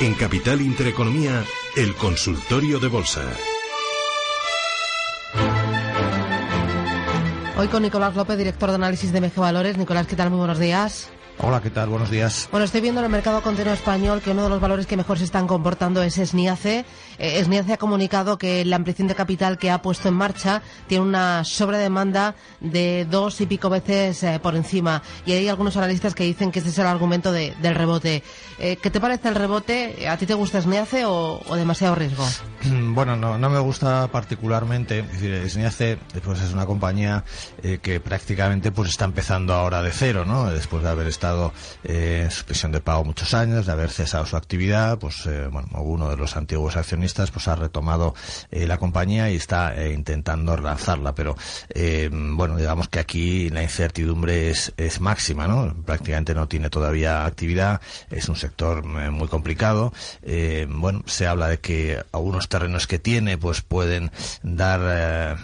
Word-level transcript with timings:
En 0.00 0.14
Capital 0.14 0.60
Intereconomía, 0.60 1.44
el 1.76 1.94
consultorio 1.94 2.80
de 2.80 2.88
bolsa. 2.88 3.22
Hoy 7.56 7.68
con 7.68 7.82
Nicolás 7.82 8.16
López, 8.16 8.36
director 8.36 8.70
de 8.70 8.74
análisis 8.74 9.12
de 9.12 9.20
MG 9.20 9.36
Valores. 9.36 9.78
Nicolás, 9.78 10.08
¿qué 10.08 10.16
tal? 10.16 10.30
Muy 10.30 10.38
buenos 10.38 10.58
días. 10.58 11.10
Hola, 11.38 11.60
¿qué 11.60 11.68
tal? 11.68 11.88
Buenos 11.88 12.10
días. 12.10 12.48
Bueno, 12.52 12.64
estoy 12.64 12.80
viendo 12.80 13.00
en 13.00 13.06
el 13.06 13.10
mercado 13.10 13.42
continuo 13.42 13.74
español 13.74 14.20
que 14.22 14.30
uno 14.30 14.44
de 14.44 14.48
los 14.48 14.60
valores 14.60 14.86
que 14.86 14.96
mejor 14.96 15.18
se 15.18 15.24
están 15.24 15.48
comportando 15.48 16.00
es 16.02 16.14
SNIACE. 16.14 16.84
Eh, 17.18 17.44
SNIACE 17.44 17.72
ha 17.74 17.76
comunicado 17.76 18.38
que 18.38 18.64
la 18.64 18.76
ampliación 18.76 19.08
de 19.08 19.16
capital 19.16 19.58
que 19.58 19.70
ha 19.70 19.82
puesto 19.82 20.08
en 20.08 20.14
marcha 20.14 20.62
tiene 20.86 21.04
una 21.04 21.42
sobredemanda 21.44 22.36
de 22.60 23.04
dos 23.10 23.40
y 23.40 23.46
pico 23.46 23.68
veces 23.68 24.22
eh, 24.22 24.38
por 24.40 24.54
encima. 24.54 25.02
Y 25.26 25.32
hay 25.32 25.48
algunos 25.48 25.76
analistas 25.76 26.14
que 26.14 26.22
dicen 26.22 26.52
que 26.52 26.60
este 26.60 26.70
es 26.70 26.78
el 26.78 26.86
argumento 26.86 27.32
de, 27.32 27.52
del 27.60 27.74
rebote. 27.74 28.22
Eh, 28.60 28.76
¿Qué 28.80 28.90
te 28.90 29.00
parece 29.00 29.28
el 29.28 29.34
rebote? 29.34 30.08
¿A 30.08 30.16
ti 30.16 30.26
te 30.26 30.34
gusta 30.34 30.62
SNIACE 30.62 31.04
o, 31.04 31.42
o 31.46 31.56
demasiado 31.56 31.96
riesgo? 31.96 32.24
Bueno, 32.94 33.16
no, 33.16 33.36
no 33.38 33.50
me 33.50 33.58
gusta 33.58 34.06
particularmente. 34.08 35.00
Es 35.00 35.20
decir, 35.20 35.50
SNIACE 35.50 35.98
pues, 36.24 36.40
es 36.40 36.52
una 36.52 36.64
compañía 36.64 37.24
eh, 37.62 37.80
que 37.82 37.98
prácticamente 37.98 38.70
pues 38.70 38.90
está 38.90 39.04
empezando 39.04 39.52
ahora 39.52 39.82
de 39.82 39.90
cero, 39.90 40.24
¿no? 40.24 40.46
Después 40.46 40.82
de 40.84 40.88
haber 40.88 41.08
estado 41.08 41.23
eh, 41.84 42.22
en 42.24 42.30
suspensión 42.30 42.72
de 42.72 42.80
pago 42.80 43.04
muchos 43.04 43.34
años, 43.34 43.66
de 43.66 43.72
haber 43.72 43.90
cesado 43.90 44.26
su 44.26 44.36
actividad, 44.36 44.98
pues 44.98 45.26
eh, 45.26 45.48
bueno, 45.50 45.68
uno 45.80 46.10
de 46.10 46.16
los 46.16 46.36
antiguos 46.36 46.76
accionistas 46.76 47.30
pues 47.30 47.48
ha 47.48 47.56
retomado 47.56 48.14
eh, 48.50 48.66
la 48.66 48.78
compañía 48.78 49.30
y 49.30 49.36
está 49.36 49.74
eh, 49.76 49.92
intentando 49.92 50.56
relanzarla, 50.56 51.14
pero 51.14 51.36
bueno, 52.10 52.56
digamos 52.56 52.88
que 52.88 52.98
aquí 52.98 53.50
la 53.50 53.62
incertidumbre 53.62 54.50
es, 54.50 54.72
es 54.76 55.00
máxima, 55.00 55.46
¿no? 55.46 55.74
Prácticamente 55.84 56.34
no 56.34 56.48
tiene 56.48 56.70
todavía 56.70 57.24
actividad, 57.24 57.80
es 58.10 58.28
un 58.28 58.36
sector 58.36 58.84
muy 58.84 59.28
complicado, 59.28 59.92
bueno, 60.68 61.02
se 61.06 61.26
habla 61.26 61.48
de 61.48 61.58
que 61.58 62.02
algunos 62.12 62.48
terrenos 62.48 62.86
que 62.86 62.98
tiene 62.98 63.38
pues 63.38 63.62
pueden 63.62 64.10
dar 64.42 65.38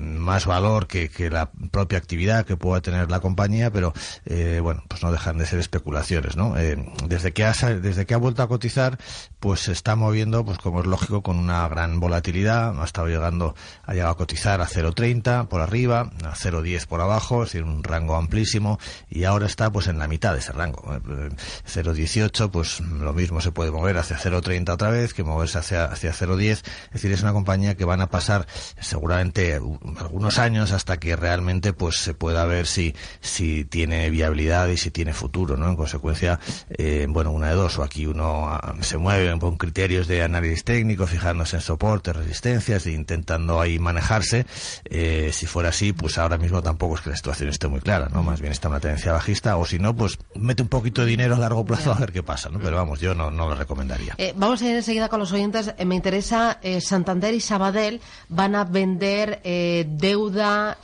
más 0.00 0.46
valor 0.46 0.86
que, 0.86 1.08
que 1.08 1.30
la 1.30 1.50
propia 1.70 1.98
actividad 1.98 2.44
que 2.44 2.56
pueda 2.56 2.80
tener 2.80 3.10
la 3.10 3.20
compañía, 3.20 3.70
pero 3.70 3.92
eh, 4.26 4.60
bueno, 4.62 4.82
pues 4.88 5.02
no 5.04 5.12
dejan 5.12 5.36
de 5.36 5.46
ser 5.46 5.58
especulaciones, 5.58 6.34
¿no? 6.36 6.56
Eh, 6.56 6.82
desde 7.06 7.32
que 7.32 7.44
ha 7.44 7.52
desde 7.52 8.06
que 8.06 8.14
ha 8.14 8.16
vuelto 8.16 8.42
a 8.42 8.48
cotizar, 8.48 8.98
pues 9.38 9.60
se 9.60 9.72
está 9.72 9.96
moviendo, 9.96 10.44
pues 10.44 10.58
como 10.58 10.80
es 10.80 10.86
lógico, 10.86 11.22
con 11.22 11.38
una 11.38 11.68
gran 11.68 12.00
volatilidad. 12.00 12.80
Ha 12.80 12.84
estado 12.84 13.08
llegando, 13.08 13.54
ha 13.84 13.92
llegado 13.92 14.12
a 14.12 14.16
cotizar 14.16 14.62
a 14.62 14.66
0,30 14.66 15.48
por 15.48 15.60
arriba, 15.60 16.10
a 16.24 16.34
0,10 16.34 16.86
por 16.86 17.02
abajo, 17.02 17.42
es 17.42 17.50
decir, 17.52 17.64
un 17.64 17.84
rango 17.84 18.16
amplísimo, 18.16 18.78
y 19.10 19.24
ahora 19.24 19.46
está 19.46 19.70
pues 19.70 19.88
en 19.88 19.98
la 19.98 20.08
mitad 20.08 20.32
de 20.32 20.38
ese 20.38 20.52
rango. 20.52 20.82
Eh, 20.94 21.30
0,18, 21.70 22.50
pues 22.50 22.80
lo 22.80 23.12
mismo 23.12 23.42
se 23.42 23.52
puede 23.52 23.70
mover 23.70 23.98
hacia 23.98 24.18
0,30 24.18 24.70
otra 24.70 24.88
vez 24.88 25.12
que 25.12 25.22
moverse 25.22 25.58
hacia, 25.58 25.84
hacia 25.84 26.12
0,10. 26.12 26.50
Es 26.50 26.92
decir, 26.92 27.12
es 27.12 27.22
una 27.22 27.34
compañía 27.34 27.76
que 27.76 27.84
van 27.84 28.00
a 28.00 28.08
pasar 28.08 28.46
seguramente 28.80 29.54
algunos 29.54 30.38
años 30.38 30.72
hasta 30.72 30.96
que 30.96 31.14
realmente 31.14 31.74
pues 31.74 31.96
se 31.96 32.14
pueda 32.14 32.46
ver 32.46 32.66
si, 32.66 32.94
si 33.20 33.66
tiene 33.66 34.08
viabilidad 34.08 34.68
y 34.68 34.78
si 34.78 34.90
tiene 34.94 35.12
futuro, 35.12 35.56
¿no? 35.58 35.68
En 35.68 35.76
consecuencia, 35.76 36.38
eh, 36.70 37.06
bueno, 37.08 37.32
una 37.32 37.48
de 37.48 37.54
dos, 37.56 37.78
o 37.78 37.82
aquí 37.82 38.06
uno 38.06 38.48
ah, 38.48 38.74
se 38.80 38.96
mueve 38.96 39.38
con 39.38 39.56
criterios 39.56 40.06
de 40.06 40.22
análisis 40.22 40.64
técnico, 40.64 41.06
fijándose 41.06 41.56
en 41.56 41.62
soportes, 41.62 42.14
resistencias, 42.14 42.86
e 42.86 42.92
intentando 42.92 43.60
ahí 43.60 43.78
manejarse. 43.78 44.46
Eh, 44.84 45.30
si 45.32 45.46
fuera 45.46 45.70
así, 45.70 45.92
pues 45.92 46.16
ahora 46.16 46.38
mismo 46.38 46.62
tampoco 46.62 46.94
es 46.94 47.00
que 47.02 47.10
la 47.10 47.16
situación 47.16 47.48
esté 47.50 47.66
muy 47.66 47.80
clara, 47.80 48.08
¿no? 48.10 48.22
Más 48.22 48.40
bien 48.40 48.52
está 48.52 48.68
una 48.68 48.80
tendencia 48.80 49.12
bajista, 49.12 49.56
o 49.56 49.66
si 49.66 49.78
no, 49.78 49.94
pues 49.96 50.16
mete 50.36 50.62
un 50.62 50.68
poquito 50.68 51.02
de 51.02 51.08
dinero 51.08 51.34
a 51.34 51.38
largo 51.38 51.64
plazo 51.64 51.92
a 51.92 51.98
ver 51.98 52.12
qué 52.12 52.22
pasa, 52.22 52.48
¿no? 52.48 52.60
Pero 52.60 52.76
vamos, 52.76 53.00
yo 53.00 53.14
no, 53.14 53.30
lo 53.30 53.54
recomendaría. 53.54 54.14
Eh, 54.16 54.32
vamos 54.36 54.62
a 54.62 54.68
ir 54.68 54.76
enseguida 54.76 55.08
con 55.08 55.18
los 55.18 55.32
oyentes. 55.32 55.74
Eh, 55.76 55.84
me 55.84 55.96
interesa, 55.96 56.60
Santander 56.80 57.34
y 57.34 57.40
Sabadell 57.40 58.00
van 58.28 58.54
a 58.54 58.64
vender 58.64 59.42
deuda 59.42 60.78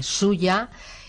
suya 0.00 0.68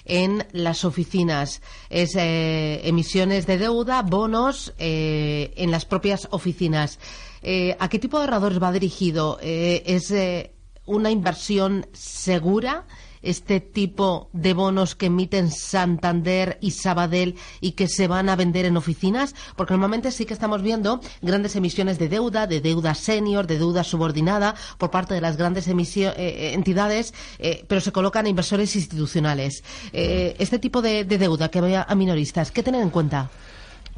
en 0.09 0.45
las 0.51 0.83
oficinas. 0.83 1.61
Es 1.89 2.15
eh, 2.15 2.81
emisiones 2.83 3.47
de 3.47 3.57
deuda, 3.57 4.01
bonos 4.01 4.73
eh, 4.77 5.53
en 5.55 5.71
las 5.71 5.85
propias 5.85 6.27
oficinas. 6.31 6.99
Eh, 7.41 7.77
¿A 7.79 7.87
qué 7.87 7.99
tipo 7.99 8.17
de 8.17 8.25
ahorradores 8.25 8.61
va 8.61 8.71
dirigido? 8.71 9.37
Eh, 9.41 9.83
¿Es 9.85 10.11
eh, 10.11 10.51
una 10.85 11.11
inversión 11.11 11.87
segura? 11.93 12.85
Este 13.21 13.59
tipo 13.59 14.29
de 14.33 14.53
bonos 14.53 14.95
que 14.95 15.07
emiten 15.07 15.51
Santander 15.51 16.57
y 16.61 16.71
Sabadell 16.71 17.35
y 17.61 17.71
que 17.71 17.87
se 17.87 18.07
van 18.07 18.29
a 18.29 18.35
vender 18.35 18.65
en 18.65 18.77
oficinas? 18.77 19.35
Porque 19.55 19.73
normalmente 19.73 20.11
sí 20.11 20.25
que 20.25 20.33
estamos 20.33 20.61
viendo 20.61 21.01
grandes 21.21 21.55
emisiones 21.55 21.99
de 21.99 22.09
deuda, 22.09 22.47
de 22.47 22.61
deuda 22.61 22.93
senior, 22.95 23.47
de 23.47 23.57
deuda 23.57 23.83
subordinada 23.83 24.55
por 24.77 24.91
parte 24.91 25.13
de 25.13 25.21
las 25.21 25.37
grandes 25.37 25.67
emisio- 25.67 26.13
eh, 26.17 26.53
entidades, 26.53 27.13
eh, 27.39 27.65
pero 27.67 27.81
se 27.81 27.91
colocan 27.91 28.27
inversores 28.27 28.75
institucionales. 28.75 29.63
Eh, 29.93 30.35
este 30.39 30.59
tipo 30.59 30.81
de, 30.81 31.03
de 31.05 31.17
deuda 31.17 31.49
que 31.49 31.61
vaya 31.61 31.85
a 31.87 31.95
minoristas, 31.95 32.51
¿qué 32.51 32.63
tener 32.63 32.81
en 32.81 32.89
cuenta? 32.89 33.29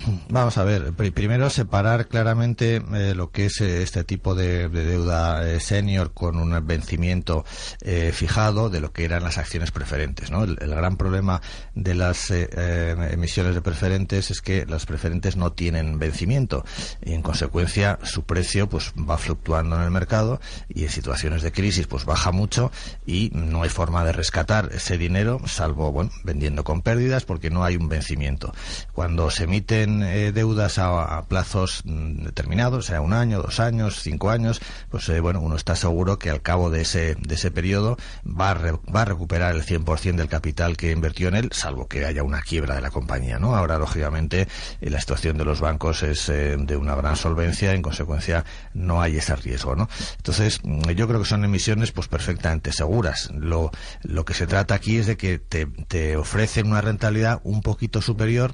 Vamos 0.30 0.58
a 0.58 0.64
ver, 0.64 0.94
pri- 0.94 1.12
primero 1.12 1.50
separar 1.50 2.08
claramente 2.08 2.82
eh, 2.94 3.14
lo 3.16 3.32
que 3.32 3.46
es 3.48 3.62
eh, 3.62 3.84
este 3.84 4.04
tipo 4.04 4.36
de, 4.36 4.70
de 4.70 4.86
deuda 4.86 5.48
eh, 5.50 5.60
senior 5.60 6.14
con 6.14 6.38
un 6.38 6.66
vencimiento 6.66 7.46
eh, 7.82 8.12
fijado 8.14 8.70
de 8.70 8.80
lo 8.82 8.92
que 8.94 9.06
eran 9.06 9.24
las 9.24 9.38
acciones 9.38 9.72
preferentes. 9.72 10.32
¿no? 10.32 10.44
El, 10.44 10.58
el 10.62 10.70
gran 10.76 10.98
problema 10.98 11.42
de 11.76 11.96
las 11.96 12.32
emisiones 12.32 13.56
de 13.56 13.62
preferentes 13.62 14.32
es 14.32 14.42
que 14.42 14.66
las 14.66 14.86
preferentes 14.86 15.36
no 15.36 15.52
tienen 15.52 16.00
vencimiento 16.00 16.64
y 17.04 17.14
en 17.14 17.22
consecuencia 17.22 18.00
su 18.04 18.24
precio 18.24 18.70
pues 18.70 18.94
va 18.98 19.18
fluctuando 19.18 19.76
en 19.76 19.84
el 19.84 19.92
mercado 19.92 20.40
y 20.70 20.84
en 20.84 20.90
situaciones 20.90 21.42
de 21.42 21.52
crisis 21.52 21.88
pues 21.88 22.06
baja 22.06 22.32
mucho 22.32 22.72
y 23.06 23.32
no 23.34 23.64
hay 23.64 23.70
forma 23.70 24.04
de 24.04 24.12
rescatar 24.14 24.70
ese 24.74 24.98
dinero 24.98 25.40
salvo 25.48 25.92
bueno 25.92 26.12
vendiendo 26.24 26.64
con 26.64 26.82
pérdidas 26.82 27.26
porque 27.26 27.50
no 27.50 27.64
hay 27.64 27.76
un 27.76 27.90
vencimiento. 27.90 28.54
Cuando 28.94 29.30
se 29.30 29.44
emiten 29.46 29.91
eh, 30.04 30.32
deudas 30.32 30.78
a, 30.78 31.18
a 31.18 31.24
plazos 31.28 31.82
mm, 31.86 32.24
determinados, 32.24 32.86
sea 32.86 33.02
un 33.02 33.14
año, 33.14 33.42
dos 33.42 33.60
años, 33.60 34.00
cinco 34.02 34.30
años, 34.30 34.62
pues 34.90 35.08
eh, 35.10 35.20
bueno, 35.20 35.40
uno 35.42 35.56
está 35.56 35.76
seguro 35.76 36.18
que 36.20 36.30
al 36.30 36.42
cabo 36.42 36.70
de 36.70 36.82
ese, 36.82 37.16
de 37.16 37.36
ese 37.36 37.52
periodo 37.52 37.98
va 38.26 38.52
a, 38.52 38.54
re- 38.54 38.80
va 38.94 39.02
a 39.02 39.06
recuperar 39.06 39.56
el 39.56 39.64
100% 39.64 40.16
del 40.16 40.28
capital 40.28 40.78
que 40.78 40.92
invirtió 40.92 41.28
en 41.28 41.36
él, 41.36 41.50
salvo 41.52 41.88
que 41.88 42.06
haya 42.06 42.24
una 42.24 42.42
quiebra 42.42 42.76
de 42.76 42.82
la 42.82 42.92
compañía, 42.92 43.40
¿no? 43.40 43.56
Ahora, 43.56 43.78
lógicamente, 43.78 44.48
eh, 44.82 44.90
la 44.90 45.00
situación 45.00 45.38
de 45.38 45.46
los 45.46 45.60
bancos 45.62 46.04
es 46.04 46.30
eh, 46.30 46.56
de 46.58 46.78
una 46.78 46.96
gran 46.96 47.16
solvencia, 47.16 47.74
en 47.74 47.82
consecuencia, 47.82 48.46
no 48.74 49.02
hay 49.02 49.18
ese 49.18 49.36
riesgo, 49.36 49.76
¿no? 49.76 49.90
Entonces, 50.18 50.60
mm, 50.64 50.92
yo 50.92 51.08
creo 51.08 51.20
que 51.20 51.28
son 51.28 51.44
emisiones, 51.46 51.92
pues, 51.92 52.08
perfectamente 52.08 52.72
seguras. 52.72 53.32
Lo, 53.34 53.72
lo 54.04 54.26
que 54.26 54.34
se 54.34 54.48
trata 54.48 54.76
aquí 54.76 54.98
es 54.98 55.08
de 55.08 55.18
que 55.18 55.40
te, 55.40 55.66
te 55.88 56.18
ofrecen 56.18 56.68
una 56.68 56.82
rentabilidad 56.82 57.42
un 57.44 57.62
poquito 57.62 58.02
superior 58.02 58.54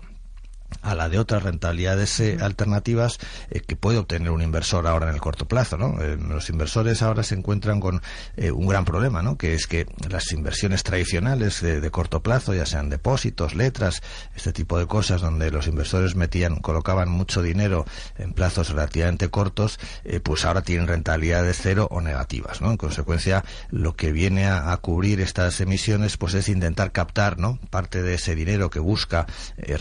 a 0.82 0.96
la 0.96 1.10
de 1.10 1.20
otras 1.20 1.44
rentabilidades 1.44 2.20
eh, 2.20 2.38
alternativas 2.42 3.20
eh, 3.50 3.62
que 3.62 3.76
puede 3.76 3.98
obtener 3.98 4.32
un 4.32 4.42
inversor 4.42 4.88
ahora 4.88 5.10
en 5.10 5.16
el 5.16 5.22
corto 5.22 5.48
plazo, 5.48 5.78
¿no? 5.78 6.02
Eh, 6.02 6.18
los 6.18 6.50
inversores 6.50 7.02
ahora 7.02 7.24
se 7.24 7.36
encuentran 7.36 7.80
con 7.80 8.02
eh, 8.36 8.52
un 8.52 8.68
gran 8.68 8.86
problema, 8.86 9.22
¿no? 9.22 9.38
Que 9.38 9.54
es 9.54 9.68
que 9.68 9.86
las 10.10 10.32
inversiones 10.32 10.84
tradicionales 10.84 11.62
de, 11.62 11.82
de 11.82 11.92
corto 11.92 12.22
plazo, 12.22 12.54
ya 12.54 12.66
sean 12.66 12.90
depósitos, 12.90 13.56
letras, 13.56 14.02
este 14.36 14.54
tipo 14.54 14.78
de 14.80 14.88
cosas 14.88 15.22
donde 15.22 15.52
los 15.52 15.68
inversores 15.68 16.16
metían, 16.16 16.58
colocaban 16.58 17.10
mucho 17.10 17.42
dinero 17.42 17.86
en 18.18 18.34
plazos 18.34 18.70
relativamente 18.70 19.30
cortos, 19.30 19.80
pues 20.24 20.46
ahora 20.46 20.62
tienen 20.62 20.88
rentabilidades 20.88 21.60
cero 21.62 21.88
o 21.92 22.02
negativas, 22.02 22.62
¿no? 22.62 22.72
En 22.72 22.78
consecuencia, 22.78 23.44
lo 23.70 23.96
que 23.96 24.12
viene 24.12 24.48
a, 24.48 24.72
a 24.72 24.78
cubrir 24.78 25.22
estas 25.22 25.60
emisiones, 25.62 26.18
pues 26.18 26.34
es 26.34 26.50
intentar 26.50 26.92
captar, 26.92 27.40
¿no? 27.40 27.60
Parte 27.70 28.02
de 28.02 28.16
ese 28.16 28.36
dinero 28.36 28.70
que 28.70 28.80
busca 28.80 29.26
eh, 29.58 29.78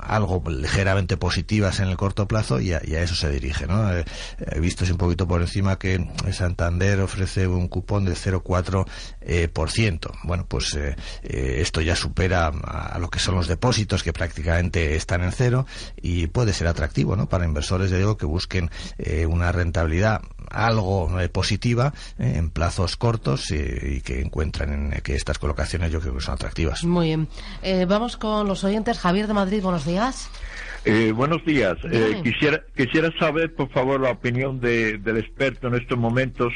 algo 0.00 0.42
ligeramente 0.48 1.16
positivas 1.16 1.80
en 1.80 1.88
el 1.88 1.96
corto 1.96 2.26
plazo 2.28 2.60
y 2.60 2.72
a, 2.72 2.78
eso 2.78 3.14
se 3.14 3.30
dirige, 3.30 3.66
¿no? 3.66 3.92
Eh, 3.92 4.04
He 4.38 4.60
visto 4.60 4.84
un 4.84 4.96
poquito 4.96 5.26
por 5.26 5.40
encima 5.40 5.78
que 5.78 6.08
Santander 6.32 7.00
ofrece 7.00 7.46
un 7.46 7.68
cupón 7.68 8.04
del 8.04 8.16
0,4%. 8.16 8.86
Eh, 9.30 9.48
por 9.48 9.70
ciento. 9.70 10.12
bueno, 10.22 10.46
pues 10.48 10.74
eh, 10.74 10.96
eh, 11.22 11.58
esto 11.58 11.82
ya 11.82 11.94
supera 11.94 12.46
a, 12.46 12.98
lo 12.98 13.10
que 13.10 13.18
son 13.18 13.34
los 13.34 13.46
depósitos 13.46 14.02
que 14.02 14.14
prácticamente 14.14 14.96
están 14.96 15.22
en 15.22 15.32
cero 15.32 15.66
y 16.00 16.28
puede 16.28 16.54
ser 16.54 16.66
atractivo, 16.66 17.14
¿no? 17.14 17.28
Para 17.28 17.44
inversores, 17.44 17.90
de 17.90 17.98
digo, 17.98 18.16
que 18.16 18.26
busquen 18.26 18.70
una 19.28 19.52
rentabilidad 19.52 20.22
algo 20.50 21.20
eh, 21.20 21.28
positiva 21.28 21.92
eh, 22.18 22.34
en 22.36 22.50
plazos 22.50 22.96
cortos 22.96 23.50
eh, 23.50 23.96
y 23.96 24.00
que 24.00 24.20
encuentran 24.20 24.92
en 24.92 25.00
que 25.02 25.14
estas 25.14 25.38
colocaciones 25.38 25.90
yo 25.92 26.00
creo 26.00 26.14
que 26.14 26.20
son 26.20 26.34
atractivas. 26.34 26.84
Muy 26.84 27.06
bien. 27.08 27.28
Eh, 27.62 27.86
vamos 27.88 28.16
con 28.16 28.46
los 28.46 28.64
oyentes. 28.64 28.98
Javier 28.98 29.26
de 29.26 29.34
Madrid, 29.34 29.62
buenos 29.62 29.84
días. 29.86 30.30
Eh, 30.84 31.12
buenos 31.12 31.44
días. 31.44 31.76
Eh, 31.90 32.20
quisiera, 32.22 32.62
quisiera 32.76 33.10
saber, 33.18 33.54
por 33.54 33.68
favor, 33.70 34.00
la 34.00 34.10
opinión 34.12 34.60
de- 34.60 34.98
del 34.98 35.18
experto 35.18 35.68
en 35.68 35.74
estos 35.74 35.98
momentos 35.98 36.52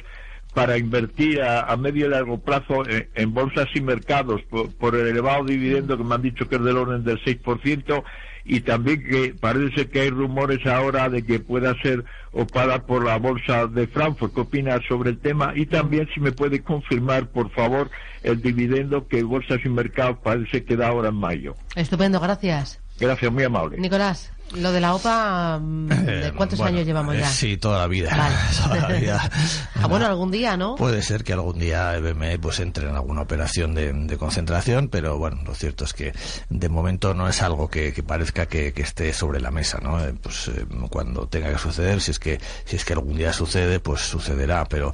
para 0.55 0.77
invertir 0.77 1.43
a, 1.43 1.75
medio 1.79 2.07
y 2.07 2.11
largo 2.11 2.39
plazo 2.39 2.83
en, 2.87 3.33
bolsas 3.33 3.69
y 3.75 3.81
mercados 3.81 4.43
por, 4.79 4.95
el 4.95 5.07
elevado 5.07 5.45
dividendo 5.45 5.97
que 5.97 6.05
me 6.05 6.15
han 6.15 6.21
dicho 6.21 6.47
que 6.47 6.57
es 6.57 6.63
del 6.63 6.77
orden 6.77 7.03
del 7.05 7.19
6% 7.25 8.05
y 8.45 8.61
también 8.61 9.03
que 9.03 9.35
parece 9.39 9.89
que 9.89 10.01
hay 10.01 10.11
rumores 10.11 10.67
ahora 10.67 11.09
de 11.09 11.25
que 11.25 11.39
pueda 11.41 11.75
ser 11.83 12.05
opada 12.33 12.87
por 12.87 13.05
la 13.05 13.19
bolsa 13.19 13.67
de 13.67 13.87
Frankfurt. 13.87 14.35
¿Qué 14.35 14.41
opinas 14.41 14.81
sobre 14.89 15.11
el 15.11 15.19
tema? 15.19 15.53
Y 15.55 15.67
también 15.67 16.09
si 16.15 16.21
me 16.21 16.33
puede 16.33 16.63
confirmar, 16.63 17.29
por 17.29 17.51
favor, 17.51 17.91
el 18.23 18.41
dividendo 18.41 19.07
que 19.07 19.23
Bolsas 19.23 19.61
y 19.65 19.69
Mercados 19.69 20.19
parece 20.23 20.65
que 20.65 20.77
da 20.77 20.89
ahora 20.89 21.09
en 21.09 21.17
mayo. 21.17 21.55
Estupendo, 21.77 22.21
gracias. 22.21 22.81
Gracias, 22.99 23.33
muy 23.33 23.45
amable. 23.45 23.79
Nicolás. 23.79 24.33
Lo 24.57 24.71
de 24.71 24.81
la 24.81 24.95
OPA, 24.95 25.59
mm, 25.59 25.93
eh, 25.93 26.33
¿cuántos 26.37 26.61
años 26.61 26.85
llevamos 26.85 27.17
ya? 27.17 27.27
sí, 27.27 27.57
toda 27.57 27.79
la 27.79 27.87
vida. 27.87 28.11
ah, 29.77 29.87
bueno, 29.89 30.07
algún 30.07 30.31
día, 30.31 30.57
¿no? 30.57 30.75
Puede 30.75 31.03
ser 31.03 31.25
que 31.25 31.33
algún 31.33 31.59
día 31.59 31.99
BME 31.99 32.39
pues 32.39 32.61
entre 32.61 32.89
en 32.89 32.95
alguna 32.95 33.23
operación 33.23 33.75
de, 33.75 34.17
concentración, 34.19 34.89
pero 34.89 35.17
bueno, 35.17 35.41
lo 35.45 35.55
cierto 35.55 35.85
es 35.85 35.95
que 35.95 36.13
de 36.51 36.69
momento 36.69 37.15
no 37.15 37.29
es 37.29 37.41
algo 37.43 37.69
que, 37.69 37.93
parezca 38.07 38.47
que, 38.47 38.73
esté 38.77 39.13
sobre 39.13 39.41
la 39.41 39.51
mesa, 39.51 39.79
¿no? 39.81 40.05
Eh, 40.05 40.13
pues 40.21 40.49
eh, 40.49 40.67
cuando 40.91 41.27
tenga 41.29 41.51
que 41.51 41.59
suceder, 41.59 42.01
si 42.01 42.11
es 42.11 42.19
que 42.19 42.41
si 42.65 42.77
es 42.77 42.85
que 42.85 42.93
algún 42.93 43.17
día 43.17 43.33
sucede, 43.33 43.81
pues 43.81 44.03
sucederá, 44.03 44.67
pero 44.67 44.93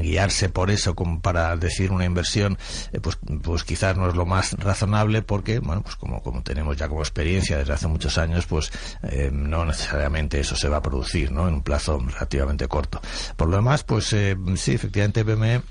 guiarse 0.00 0.48
por 0.48 0.70
eso 0.70 0.94
como 0.94 1.20
para 1.20 1.56
decir 1.56 1.90
una 1.90 2.04
inversión, 2.04 2.58
pues 3.02 3.18
pues 3.42 3.64
quizás 3.64 3.96
no 3.96 4.08
es 4.08 4.14
lo 4.14 4.26
más 4.26 4.52
razonable 4.52 5.22
porque, 5.22 5.58
bueno, 5.58 5.82
pues 5.82 5.96
como 5.96 6.22
como 6.22 6.42
tenemos 6.42 6.76
ya 6.76 6.88
como 6.88 7.00
experiencia 7.00 7.58
desde 7.58 7.72
hace 7.72 7.88
muchos 7.88 8.16
años 8.18 8.27
años, 8.28 8.46
pues 8.46 8.70
eh, 9.02 9.30
no 9.32 9.64
necesariamente 9.64 10.40
eso 10.40 10.56
se 10.56 10.68
va 10.68 10.78
a 10.78 10.82
producir, 10.82 11.32
¿no? 11.32 11.48
En 11.48 11.54
un 11.54 11.62
plazo 11.62 11.98
relativamente 11.98 12.68
corto. 12.68 13.00
Por 13.36 13.48
lo 13.48 13.56
demás, 13.56 13.84
pues 13.84 14.12
eh, 14.12 14.36
sí, 14.56 14.72
efectivamente 14.74 15.22
BME 15.22 15.62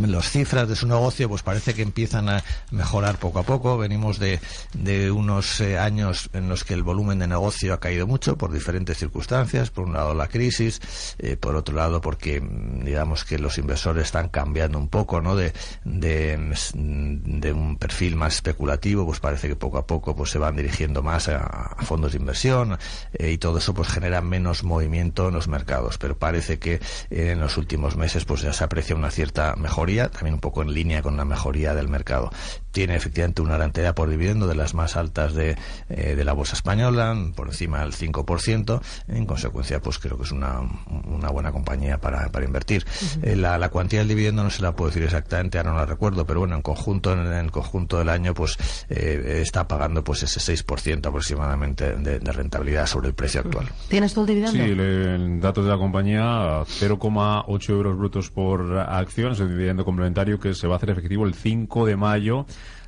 las 0.00 0.30
cifras 0.30 0.68
de 0.68 0.76
su 0.76 0.86
negocio 0.86 1.28
pues 1.28 1.42
parece 1.42 1.74
que 1.74 1.82
empiezan 1.82 2.28
a 2.28 2.42
mejorar 2.70 3.18
poco 3.18 3.38
a 3.38 3.42
poco. 3.42 3.78
Venimos 3.78 4.18
de, 4.18 4.40
de 4.74 5.10
unos 5.10 5.60
eh, 5.60 5.78
años 5.78 6.30
en 6.32 6.48
los 6.48 6.64
que 6.64 6.74
el 6.74 6.82
volumen 6.82 7.18
de 7.18 7.26
negocio 7.26 7.74
ha 7.74 7.80
caído 7.80 8.06
mucho 8.06 8.36
por 8.36 8.52
diferentes 8.52 8.98
circunstancias. 8.98 9.70
Por 9.70 9.86
un 9.86 9.94
lado 9.94 10.14
la 10.14 10.28
crisis, 10.28 10.80
eh, 11.18 11.36
por 11.36 11.56
otro 11.56 11.76
lado 11.76 12.00
porque 12.00 12.40
mm, 12.40 12.84
digamos 12.84 13.24
que 13.24 13.38
los 13.38 13.58
inversores 13.58 14.04
están 14.04 14.28
cambiando 14.28 14.78
un 14.78 14.88
poco 14.88 15.20
¿no? 15.20 15.36
de, 15.36 15.52
de, 15.84 16.54
de 16.74 17.52
un 17.52 17.76
perfil 17.76 18.16
más 18.16 18.34
especulativo. 18.36 19.06
Pues 19.06 19.20
parece 19.20 19.48
que 19.48 19.56
poco 19.56 19.78
a 19.78 19.86
poco 19.86 20.16
pues 20.16 20.30
se 20.30 20.38
van 20.38 20.56
dirigiendo 20.56 21.02
más 21.02 21.28
a, 21.28 21.76
fondos 21.80 22.12
de 22.12 22.18
inversión 22.18 22.78
eh, 23.12 23.30
y 23.30 23.38
todo 23.38 23.58
eso 23.58 23.74
pues 23.74 23.88
genera 23.88 24.20
menos 24.22 24.64
movimiento 24.64 25.28
en 25.28 25.34
los 25.34 25.46
mercados. 25.48 25.98
Pero 25.98 26.18
parece 26.18 26.58
que 26.58 26.80
en 27.10 27.40
los 27.40 27.56
últimos 27.56 27.96
meses 27.96 28.24
pues 28.24 28.42
ya 28.42 28.52
se 28.52 28.64
aprecia 28.64 28.96
una 28.96 29.10
cierta 29.10 29.54
mejoría, 29.68 30.08
también 30.08 30.34
un 30.34 30.40
poco 30.40 30.62
en 30.62 30.72
línea 30.72 31.02
con 31.02 31.16
la 31.16 31.24
mejoría 31.24 31.74
del 31.74 31.88
mercado. 31.88 32.30
Tiene 32.72 32.96
efectivamente 32.96 33.42
una 33.42 33.58
rentabilidad 33.58 33.94
por 33.94 34.08
dividendo 34.08 34.46
de 34.46 34.54
las 34.54 34.74
más 34.74 34.96
altas 34.96 35.34
de, 35.34 35.56
eh, 35.88 36.14
de 36.14 36.24
la 36.24 36.32
bolsa 36.32 36.54
española, 36.54 37.14
por 37.34 37.48
encima 37.48 37.80
del 37.80 37.92
5%. 37.92 38.80
En 39.08 39.26
consecuencia, 39.26 39.80
pues 39.80 39.98
creo 39.98 40.16
que 40.16 40.24
es 40.24 40.32
una, 40.32 40.60
una 41.06 41.28
buena 41.30 41.52
compañía 41.52 41.98
para, 41.98 42.30
para 42.30 42.46
invertir. 42.46 42.86
Eh, 43.22 43.36
la, 43.36 43.58
la, 43.58 43.68
cuantía 43.68 44.00
del 44.00 44.08
dividendo 44.08 44.42
no 44.42 44.50
se 44.50 44.62
la 44.62 44.72
puedo 44.72 44.90
decir 44.90 45.02
exactamente, 45.02 45.58
ahora 45.58 45.72
no 45.72 45.76
la 45.76 45.86
recuerdo, 45.86 46.26
pero 46.26 46.40
bueno, 46.40 46.56
en 46.56 46.62
conjunto, 46.62 47.12
en, 47.12 47.26
el 47.26 47.50
conjunto 47.50 47.98
del 47.98 48.08
año, 48.08 48.32
pues 48.32 48.56
eh, 48.88 49.40
está 49.42 49.68
pagando 49.68 50.02
pues 50.02 50.22
ese 50.22 50.40
6% 50.40 51.06
aproximadamente 51.06 51.96
de, 51.96 52.20
de, 52.20 52.32
rentabilidad 52.32 52.86
sobre 52.86 53.08
el 53.08 53.14
precio 53.14 53.40
actual. 53.40 53.66
¿Tienes 53.88 54.14
tú 54.14 54.20
el 54.22 54.26
dividendo? 54.26 54.52
Sí, 54.52 54.60
el, 54.60 55.40
datos 55.40 55.64
de 55.64 55.70
la 55.70 55.78
compañía, 55.78 56.62
0,8 56.62 57.70
euros 57.70 57.98
brutos 57.98 58.30
por 58.30 58.78
acción, 58.78 59.32
es 59.32 59.40
dividendo 59.58 59.84
complementario 59.84 60.38
que 60.38 60.54
se 60.54 60.66
va 60.66 60.74
a 60.74 60.76
hacer 60.78 60.90
efectivo 60.90 61.26
el 61.26 61.34
5 61.34 61.84
de 61.84 61.96
mayo 61.96 62.46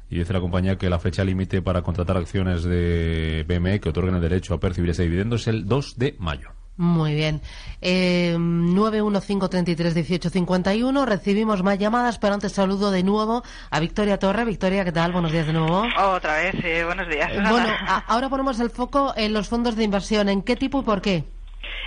y 0.09 0.19
dice 0.19 0.33
la 0.33 0.41
compañía 0.41 0.77
que 0.77 0.91
la 0.91 0.99
fecha 0.99 1.23
límite 1.25 1.63
para 1.63 1.83
contratar 1.83 2.17
acciones 2.17 2.65
de 2.65 3.45
BME 3.47 3.81
que 3.81 3.91
otorguen 3.91 4.15
el 4.15 4.21
derecho 4.21 4.55
a 4.55 4.61
percibir 4.61 4.91
ese 4.91 5.05
dividendo 5.05 5.37
es 5.37 5.47
el 5.47 5.67
2 5.67 5.99
de 5.99 6.17
mayo. 6.19 6.49
Muy 6.77 7.15
bien. 7.15 7.41
Eh, 7.83 8.37
915331851. 8.39 11.05
Recibimos 11.05 11.63
más 11.63 11.79
llamadas, 11.79 12.19
pero 12.19 12.33
antes 12.33 12.53
saludo 12.53 12.91
de 12.91 13.03
nuevo 13.03 13.43
a 13.71 13.81
Victoria 13.81 14.19
Torre. 14.19 14.47
Victoria, 14.47 14.83
¿qué 14.83 14.93
tal? 14.93 15.13
Buenos 15.13 15.31
días 15.31 15.47
de 15.47 15.53
nuevo. 15.53 15.85
Otra 15.99 16.39
vez, 16.39 16.55
eh, 16.65 16.85
buenos 16.85 17.07
días. 17.09 17.31
bueno, 17.51 17.69
ahora 18.07 18.31
ponemos 18.31 18.59
el 18.61 18.71
foco 18.71 19.13
en 19.15 19.35
los 19.35 19.49
fondos 19.49 19.77
de 19.77 19.85
inversión. 19.85 20.31
¿En 20.31 20.41
qué 20.41 20.57
tipo 20.57 20.81
y 20.81 20.83
por 20.83 21.03
qué? 21.03 21.25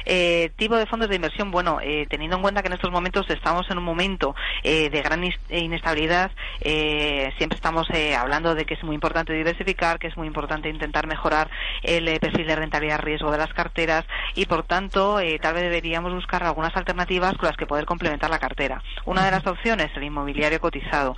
Eh, 0.06 0.52
tipo 0.56 0.76
de 0.76 0.86
fondos 0.86 1.10
de 1.10 1.16
inversión, 1.16 1.52
bueno, 1.52 1.80
eh, 1.82 2.06
teniendo 2.10 2.38
en 2.38 2.42
cuenta 2.42 2.62
que 2.62 2.68
en 2.68 2.74
estos 2.74 2.92
momentos 2.92 3.30
estamos 3.30 3.70
en 3.70 3.78
un 3.78 3.84
momento 3.84 4.36
eh, 4.64 4.90
de 4.90 5.02
gran 5.02 5.24
inestabilidad, 5.50 6.32
siempre 7.38 7.56
estamos 7.56 7.88
hablando 8.18 8.56
de 8.56 8.66
que 8.66 8.74
es 8.74 8.84
muy 8.84 8.96
importante 8.96 9.34
diversificar, 9.34 10.00
que 10.00 10.08
es 10.08 10.18
muy 10.18 10.28
importante 10.28 10.70
intentar 10.70 11.08
mejorar 11.08 11.50
el 11.82 12.20
perfil 12.20 12.48
de 12.48 12.56
rentabilidad 12.56 13.00
riesgo 13.00 13.32
de 13.32 13.38
las 13.38 13.54
carteras 13.54 14.06
y, 14.36 14.46
por 14.46 14.64
tanto, 14.64 15.20
tal 15.42 15.54
vez 15.54 15.64
deberíamos 15.64 16.14
buscar 16.14 16.44
algunas 16.44 16.76
alternativas 16.76 17.36
con 17.38 17.48
las 17.48 17.58
que 17.58 17.66
poder 17.66 17.86
complementar 17.86 18.30
la 18.30 18.40
cartera. 18.40 18.82
Una 19.06 19.26
de 19.26 19.32
las 19.32 19.46
opciones, 19.46 19.92
el 19.96 20.04
inmobiliario 20.04 20.60
cotizado. 20.60 21.16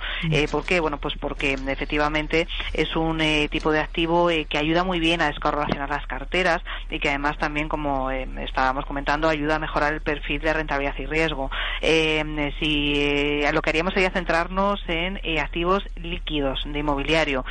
¿Por 0.50 0.64
qué? 0.64 0.80
Bueno, 0.80 0.98
pues 0.98 1.14
porque 1.18 1.56
efectivamente 1.68 2.48
es 2.72 2.94
un 2.96 3.20
tipo 3.50 3.70
de 3.70 3.80
activo 3.80 4.28
que 4.48 4.58
ayuda 4.58 4.84
muy 4.84 5.00
bien 5.00 5.20
a 5.20 5.28
descorrelacionar 5.28 5.88
las 5.88 6.06
carteras 6.06 6.62
y 6.90 6.98
que 6.98 7.08
además 7.08 7.38
también, 7.38 7.68
como 7.68 8.10
estábamos 8.10 8.75
comentando, 8.84 9.28
ayuda 9.28 9.56
a 9.56 9.58
mejorar 9.58 9.94
el 9.94 10.00
perfil 10.00 10.40
de 10.40 10.52
rentabilidad 10.52 10.94
y 10.98 11.06
riesgo. 11.06 11.50
Eh, 11.80 12.52
si 12.60 12.94
eh, 12.96 13.50
lo 13.52 13.62
que 13.62 13.70
haríamos 13.70 13.94
sería 13.94 14.10
centrarnos 14.10 14.80
en 14.88 15.20
eh, 15.22 15.40
activos 15.40 15.84
líquidos 15.96 16.62
de 16.66 16.78
inmobiliario. 16.78 17.44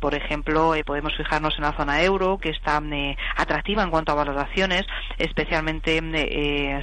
por 0.00 0.14
ejemplo, 0.14 0.74
podemos 0.84 1.16
fijarnos 1.16 1.54
en 1.56 1.62
la 1.62 1.72
zona 1.72 2.02
euro, 2.02 2.38
que 2.38 2.50
está 2.50 2.82
atractiva 3.36 3.82
en 3.82 3.90
cuanto 3.90 4.12
a 4.12 4.16
valoraciones, 4.16 4.84
especialmente 5.18 6.00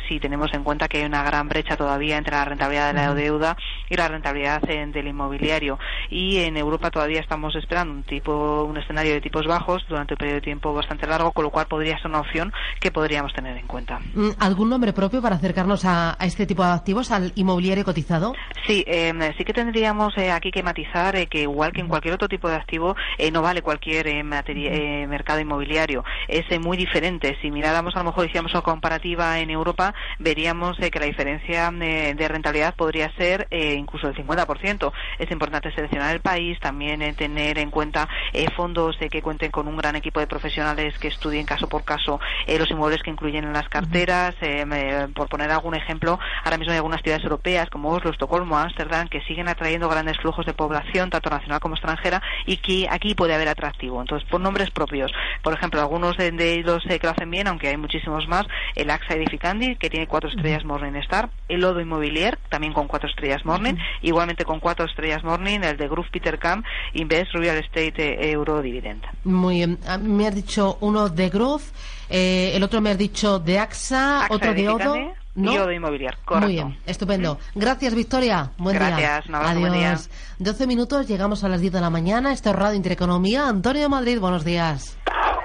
si 0.07 0.19
tenemos 0.19 0.53
en 0.53 0.63
cuenta 0.63 0.88
que 0.88 1.00
hay 1.00 1.06
una 1.06 1.23
gran 1.23 1.47
brecha 1.50 1.77
todavía 1.77 2.18
entre 2.18 2.35
la 2.35 2.45
rentabilidad 2.45 2.94
de 2.94 3.00
la 3.00 3.13
deuda 3.13 3.57
y 3.89 3.95
la 3.95 4.07
rentabilidad 4.07 4.61
del 4.61 5.07
inmobiliario. 5.07 5.79
Y 6.09 6.37
en 6.39 6.57
Europa 6.57 6.91
todavía 6.91 7.19
estamos 7.19 7.55
esperando 7.55 7.93
un 7.93 8.03
tipo, 8.03 8.63
un 8.63 8.77
escenario 8.77 9.13
de 9.13 9.21
tipos 9.21 9.45
bajos 9.45 9.85
durante 9.87 10.13
un 10.13 10.17
periodo 10.17 10.35
de 10.35 10.41
tiempo 10.41 10.73
bastante 10.73 11.07
largo, 11.07 11.31
con 11.31 11.43
lo 11.43 11.51
cual 11.51 11.67
podría 11.67 11.97
ser 11.97 12.07
una 12.07 12.21
opción 12.21 12.51
que 12.79 12.91
podríamos 12.91 13.33
tener 13.33 13.57
en 13.57 13.67
cuenta. 13.67 13.99
Mm, 14.13 14.29
¿Algún 14.39 14.69
nombre 14.69 14.93
propio 14.93 15.21
para 15.21 15.35
acercarnos 15.35 15.85
a, 15.85 16.17
este 16.21 16.45
tipo 16.45 16.63
de 16.63 16.71
activos, 16.71 17.11
al 17.11 17.31
inmobiliario 17.35 17.83
cotizado? 17.83 18.33
Sí, 18.65 18.83
em, 18.87 19.19
sí 19.37 19.43
que 19.43 19.53
tendríamos 19.53 20.17
eh, 20.17 20.31
aquí 20.31 20.51
que 20.51 20.63
matizar 20.63 21.15
eh, 21.15 21.27
que 21.27 21.41
igual 21.43 21.71
que 21.71 21.81
en 21.81 21.87
cualquier 21.87 22.15
otro 22.15 22.27
tipo 22.27 22.49
de 22.49 22.55
activo, 22.55 22.95
eh, 23.17 23.31
no 23.31 23.41
vale 23.41 23.61
cualquier 23.61 24.07
mercado 24.23 25.39
inmobiliario. 25.39 26.03
Es 26.27 26.45
muy 26.59 26.77
diferente. 26.77 27.37
Si 27.41 27.51
miráramos, 27.51 27.95
a 27.95 27.99
lo 27.99 28.06
mejor 28.06 28.25
hiciéramos 28.25 28.53
una 28.53 28.61
comparativa 28.61 29.39
en 29.39 29.49
Europa, 29.49 29.94
veríamos 30.19 30.77
que 30.77 30.99
la 30.99 31.06
diferencia 31.06 31.71
de 31.71 32.27
rentabilidad 32.27 32.75
podría 32.75 33.11
ser 33.17 33.47
incluso 33.77 34.07
del 34.07 34.15
50%. 34.15 34.91
Es 35.19 35.31
importante 35.31 35.71
seleccionar 35.71 36.13
el 36.13 36.21
país, 36.21 36.59
también 36.59 37.15
tener 37.15 37.57
en 37.57 37.71
cuenta 37.71 38.07
fondos 38.55 38.97
que 38.97 39.21
cuenten 39.21 39.51
con 39.51 39.67
un 39.67 39.77
gran 39.77 39.95
equipo 39.95 40.19
de 40.19 40.27
profesionales 40.27 40.97
que 40.99 41.07
estudien 41.07 41.45
caso 41.45 41.67
por 41.67 41.83
caso 41.83 42.19
los 42.57 42.69
inmuebles 42.71 43.03
que 43.03 43.11
incluyen 43.11 43.43
en 43.43 43.53
las 43.53 43.69
carteras. 43.69 44.35
Eh, 44.41 45.07
por 45.13 45.29
poner 45.29 45.51
algún 45.51 45.75
ejemplo, 45.75 46.19
ahora 46.43 46.57
mismo 46.57 46.71
hay 46.71 46.77
algunas 46.77 47.01
ciudades 47.01 47.23
europeas 47.23 47.69
como 47.69 47.89
Oslo, 47.91 48.11
Estocolmo, 48.11 48.57
Ámsterdam 48.57 49.07
que 49.07 49.21
siguen 49.21 49.47
atrayendo 49.47 49.89
grandes 49.89 50.17
flujos 50.17 50.45
de 50.45 50.53
población, 50.53 51.09
tanto 51.09 51.29
nacional 51.29 51.59
como 51.59 51.75
extranjera, 51.75 52.21
y 52.45 52.57
que 52.57 52.87
aquí 52.89 53.15
puede 53.15 53.33
haber 53.33 53.47
atractivo. 53.47 54.01
Entonces, 54.01 54.27
por 54.29 54.41
nombres 54.41 54.71
propios, 54.71 55.11
por 55.43 55.53
ejemplo, 55.53 55.79
algunos 55.79 56.17
de, 56.17 56.27
ellos 56.53 56.83
eh, 56.87 56.99
que 56.99 57.07
lo 57.07 57.11
hacen 57.11 57.29
bien, 57.29 57.47
aunque 57.47 57.67
hay 57.67 57.77
muchísimos 57.77 58.27
más, 58.27 58.45
el 58.75 58.89
AXA 58.89 59.15
Edificandi, 59.15 59.75
que 59.75 59.89
tiene 59.89 60.07
cuatro 60.07 60.29
estrellas 60.29 60.65
Morningstar, 60.65 61.29
el 61.47 61.61
Lodo 61.61 61.79
Immobilier, 61.79 62.37
también 62.49 62.73
con 62.73 62.87
cuatro 62.87 63.09
estrellas 63.09 63.45
Morning, 63.45 63.67
igualmente 64.02 64.45
con 64.45 64.59
cuatro 64.59 64.86
estrellas 64.86 65.24
Morning, 65.24 65.59
el 65.62 65.78
de 65.78 65.88
Group 65.88 66.07
Peter 66.12 66.38
Camp, 66.40 66.66
Invest 66.94 67.33
Real 67.33 67.57
Estate 67.57 67.94
eh, 67.97 68.31
Euro 68.31 68.62
Dividend. 68.62 69.04
Muy 69.24 69.56
bien. 69.56 69.80
Ah, 69.88 69.97
me 69.97 70.28
has 70.28 70.36
dicho 70.36 70.78
uno 70.81 71.09
de 71.09 71.30
Growth 71.30 71.64
eh, 72.09 72.52
el 72.56 72.64
otro 72.64 72.81
me 72.81 72.92
has 72.92 72.97
dicho 72.97 73.40
de 73.40 73.59
AXA, 73.59 74.28
otro 74.30 74.54
de 74.54 74.69
Odo. 74.69 74.95
¿no? 75.36 75.54
Y 75.54 75.57
Odo 75.57 75.71
Inmobiliar, 75.71 76.18
correcto. 76.26 76.47
Muy 76.47 76.54
bien, 76.54 76.78
estupendo. 76.86 77.38
Gracias, 77.54 77.94
Victoria. 77.94 78.52
Buen 78.57 78.76
Gracias, 78.76 79.28
día. 79.28 79.40
Adiós. 79.40 79.59
Buen 79.59 79.74
día. 79.74 79.97
12 80.40 80.68
minutos, 80.68 81.07
llegamos 81.07 81.44
a 81.44 81.50
las 81.50 81.62
10 81.62 81.74
de 81.74 81.81
la 81.81 81.90
mañana. 81.90 82.31
Esto 82.31 82.50
es 82.50 82.56
Radio 82.56 82.76
Intereconomía. 82.76 83.47
Antonio 83.47 83.90
Madrid, 83.90 84.19
buenos 84.19 84.44
días. 84.44 84.97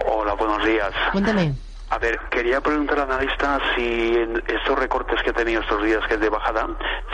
Hola, 0.06 0.34
buenos 0.34 0.64
días. 0.64 0.92
Cuéntame. 1.12 1.54
A 1.92 1.98
ver, 1.98 2.18
quería 2.30 2.58
preguntar 2.62 3.00
al 3.00 3.12
analista 3.12 3.60
si 3.76 4.14
en 4.16 4.42
estos 4.46 4.78
recortes 4.78 5.22
que 5.22 5.28
ha 5.28 5.34
tenido 5.34 5.60
estos 5.60 5.84
días 5.84 6.00
que 6.08 6.14
es 6.14 6.20
de 6.20 6.30
bajada 6.30 6.66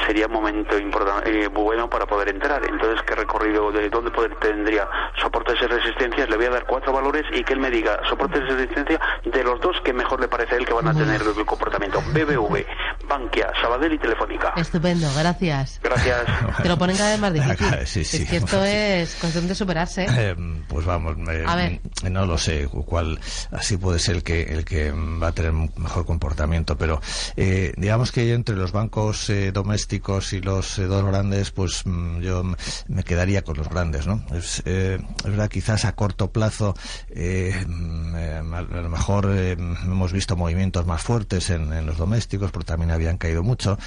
sería 0.06 0.26
un 0.26 0.32
momento 0.32 0.78
importante, 0.78 1.28
eh, 1.28 1.48
bueno 1.48 1.90
para 1.90 2.06
poder 2.06 2.28
entrar. 2.28 2.62
Entonces, 2.64 3.02
¿qué 3.04 3.16
recorrido 3.16 3.72
de 3.72 3.90
dónde 3.90 4.12
poder, 4.12 4.36
tendría 4.36 4.88
soportes 5.20 5.56
y 5.60 5.66
resistencias? 5.66 6.30
Le 6.30 6.36
voy 6.36 6.46
a 6.46 6.50
dar 6.50 6.64
cuatro 6.64 6.92
valores 6.92 7.24
y 7.32 7.42
que 7.42 7.54
él 7.54 7.58
me 7.58 7.72
diga 7.72 7.98
soportes 8.08 8.40
y 8.48 8.52
resistencia 8.52 9.00
de 9.24 9.42
los 9.42 9.60
dos 9.60 9.76
que 9.84 9.92
mejor 9.92 10.20
le 10.20 10.28
parece 10.28 10.54
a 10.54 10.58
él 10.58 10.64
que 10.64 10.72
van 10.72 10.86
a 10.86 10.94
tener 10.94 11.22
el 11.22 11.44
comportamiento. 11.44 12.00
BBV, 12.12 12.64
Bankia, 13.08 13.52
Sabadell 13.60 13.94
y 13.94 13.98
Telefónica. 13.98 14.52
Estupendo, 14.56 15.08
gracias. 15.18 15.80
Gracias. 15.82 16.24
Te 16.62 16.68
lo 16.68 16.78
ponen 16.78 16.96
cada 16.96 17.10
vez 17.10 17.18
más 17.18 17.32
difícil. 17.32 17.66
Sí, 17.84 18.04
sí. 18.04 18.22
Es 18.22 18.30
que 18.30 18.36
esto 18.36 18.64
es 18.64 19.16
cuestión 19.16 19.48
de 19.48 19.56
superarse. 19.56 20.06
Eh, 20.08 20.36
pues 20.68 20.86
vamos, 20.86 21.16
eh, 21.28 21.44
A 21.44 21.56
ver. 21.56 21.80
no 22.08 22.26
lo 22.26 22.38
sé 22.38 22.68
cuál 22.86 23.18
así 23.50 23.76
puede 23.76 23.98
ser 23.98 24.16
el 24.16 24.22
que 24.22 24.42
el 24.42 24.64
que 24.68 24.92
va 24.92 25.28
a 25.28 25.32
tener 25.32 25.52
un 25.52 25.72
mejor 25.78 26.04
comportamiento, 26.04 26.76
pero 26.76 27.00
eh, 27.36 27.72
digamos 27.78 28.12
que 28.12 28.34
entre 28.34 28.54
los 28.54 28.70
bancos 28.70 29.30
eh, 29.30 29.50
domésticos 29.50 30.34
y 30.34 30.42
los 30.42 30.78
eh, 30.78 30.84
dos 30.84 31.04
grandes, 31.06 31.50
pues 31.50 31.86
mm, 31.86 32.20
yo 32.20 32.44
me 32.86 33.02
quedaría 33.02 33.42
con 33.42 33.56
los 33.56 33.68
grandes, 33.70 34.06
¿no? 34.06 34.22
Es, 34.34 34.62
eh, 34.66 34.98
verdad, 35.24 35.48
quizás 35.48 35.86
a 35.86 35.94
corto 35.94 36.30
plazo 36.30 36.74
eh, 37.08 37.64
mm, 37.66 38.14
a 38.52 38.62
lo 38.62 38.88
mejor 38.90 39.30
hemos 39.34 40.12
visto 40.12 40.36
movimientos 40.36 40.84
más 40.84 41.00
fuertes 41.02 41.48
en, 41.48 41.72
en 41.72 41.86
los 41.86 41.96
domésticos, 41.96 42.50
porque 42.50 42.66
también 42.66 42.90
habían 42.90 43.16
caído 43.16 43.42
mucho 43.42 43.78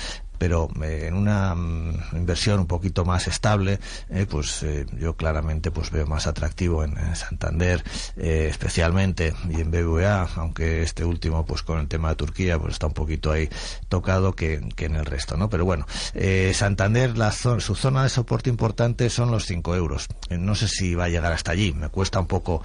pero 0.42 0.70
eh, 0.82 1.06
en 1.08 1.14
una 1.14 1.54
mm, 1.54 2.16
inversión 2.16 2.62
un 2.62 2.66
poquito 2.66 3.06
más 3.06 3.28
estable, 3.28 3.80
eh, 4.10 4.26
pues 4.28 4.64
eh, 4.64 4.88
yo 5.00 5.16
claramente 5.16 5.70
pues 5.70 5.92
veo 5.92 6.08
más 6.08 6.26
atractivo 6.26 6.84
en, 6.84 6.96
Santander, 7.16 7.84
eh, 8.18 8.48
especialmente 8.50 9.36
y 9.52 9.62
en 9.62 9.70
BBVA, 9.70 10.28
aunque 10.38 10.82
este 10.82 11.06
último 11.06 11.46
pues 11.46 11.62
con 11.62 11.78
el 11.80 11.88
tema 11.88 12.10
de 12.10 12.16
Turquía 12.16 12.58
pues 12.58 12.74
está 12.74 12.88
un 12.88 12.94
poquito 12.96 13.32
ahí 13.32 13.50
tocado 13.88 14.34
que, 14.34 14.68
que 14.76 14.86
en 14.86 14.96
el 14.96 15.06
resto, 15.06 15.38
¿no? 15.38 15.48
Pero 15.48 15.64
bueno, 15.64 15.86
eh, 16.16 16.54
Santander 16.56 17.16
la 17.20 17.30
zo- 17.32 17.60
su 17.60 17.76
zona 17.76 18.02
de 18.02 18.10
soporte 18.10 18.50
importante 18.50 19.12
son 19.12 19.30
los 19.30 19.46
5 19.46 19.76
euros. 19.76 20.08
Eh, 20.30 20.40
no 20.40 20.56
sé 20.56 20.68
si 20.68 20.96
va 20.96 21.04
a 21.04 21.10
llegar 21.10 21.32
hasta 21.34 21.52
allí, 21.52 21.72
me 21.72 21.90
cuesta 21.90 22.20
un 22.20 22.26
poco 22.26 22.64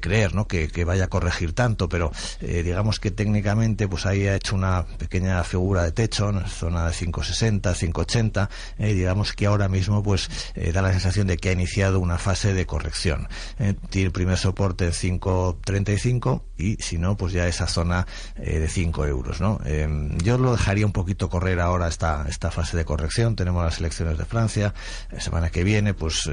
creer, 0.00 0.34
¿no? 0.34 0.48
Que, 0.48 0.66
que 0.66 0.84
vaya 0.84 1.04
a 1.04 1.08
corregir 1.08 1.52
tanto, 1.52 1.88
pero 1.88 2.10
digamos 2.40 2.98
que 2.98 3.12
técnicamente 3.12 3.86
pues 3.86 4.04
ahí 4.04 4.26
ha 4.26 4.34
hecho 4.34 4.56
una 4.56 4.84
pequeña 4.98 5.44
figura 5.44 5.84
de 5.84 5.92
techo 5.92 6.30
en 6.30 6.44
zona 6.48 6.86
de 6.88 7.03
560, 7.12 7.74
580, 7.74 8.50
eh, 8.78 8.94
digamos 8.94 9.32
que 9.32 9.46
ahora 9.46 9.68
mismo 9.68 10.02
pues 10.02 10.30
eh, 10.54 10.72
da 10.72 10.82
la 10.82 10.92
sensación 10.92 11.26
de 11.26 11.36
que 11.36 11.50
ha 11.50 11.52
iniciado 11.52 12.00
una 12.00 12.18
fase 12.18 12.54
de 12.54 12.66
corrección. 12.66 13.28
Eh, 13.58 13.74
tiene 13.90 14.06
el 14.06 14.12
primer 14.12 14.38
soporte 14.38 14.86
en 14.86 14.92
5.35 14.92 16.42
y 16.56 16.76
si 16.76 16.98
no 16.98 17.16
pues 17.16 17.32
ya 17.32 17.46
esa 17.46 17.66
zona 17.66 18.06
eh, 18.36 18.58
de 18.58 18.68
5 18.68 19.06
euros, 19.06 19.40
¿no? 19.40 19.60
Eh, 19.64 19.88
yo 20.22 20.38
lo 20.38 20.52
dejaría 20.52 20.86
un 20.86 20.92
poquito 20.92 21.28
correr 21.28 21.60
ahora 21.60 21.88
esta, 21.88 22.26
esta 22.28 22.50
fase 22.50 22.76
de 22.76 22.84
corrección. 22.84 23.36
Tenemos 23.36 23.64
las 23.64 23.78
elecciones 23.78 24.18
de 24.18 24.24
Francia, 24.24 24.74
la 25.10 25.20
semana 25.20 25.50
que 25.50 25.64
viene 25.64 25.94
pues 25.94 26.30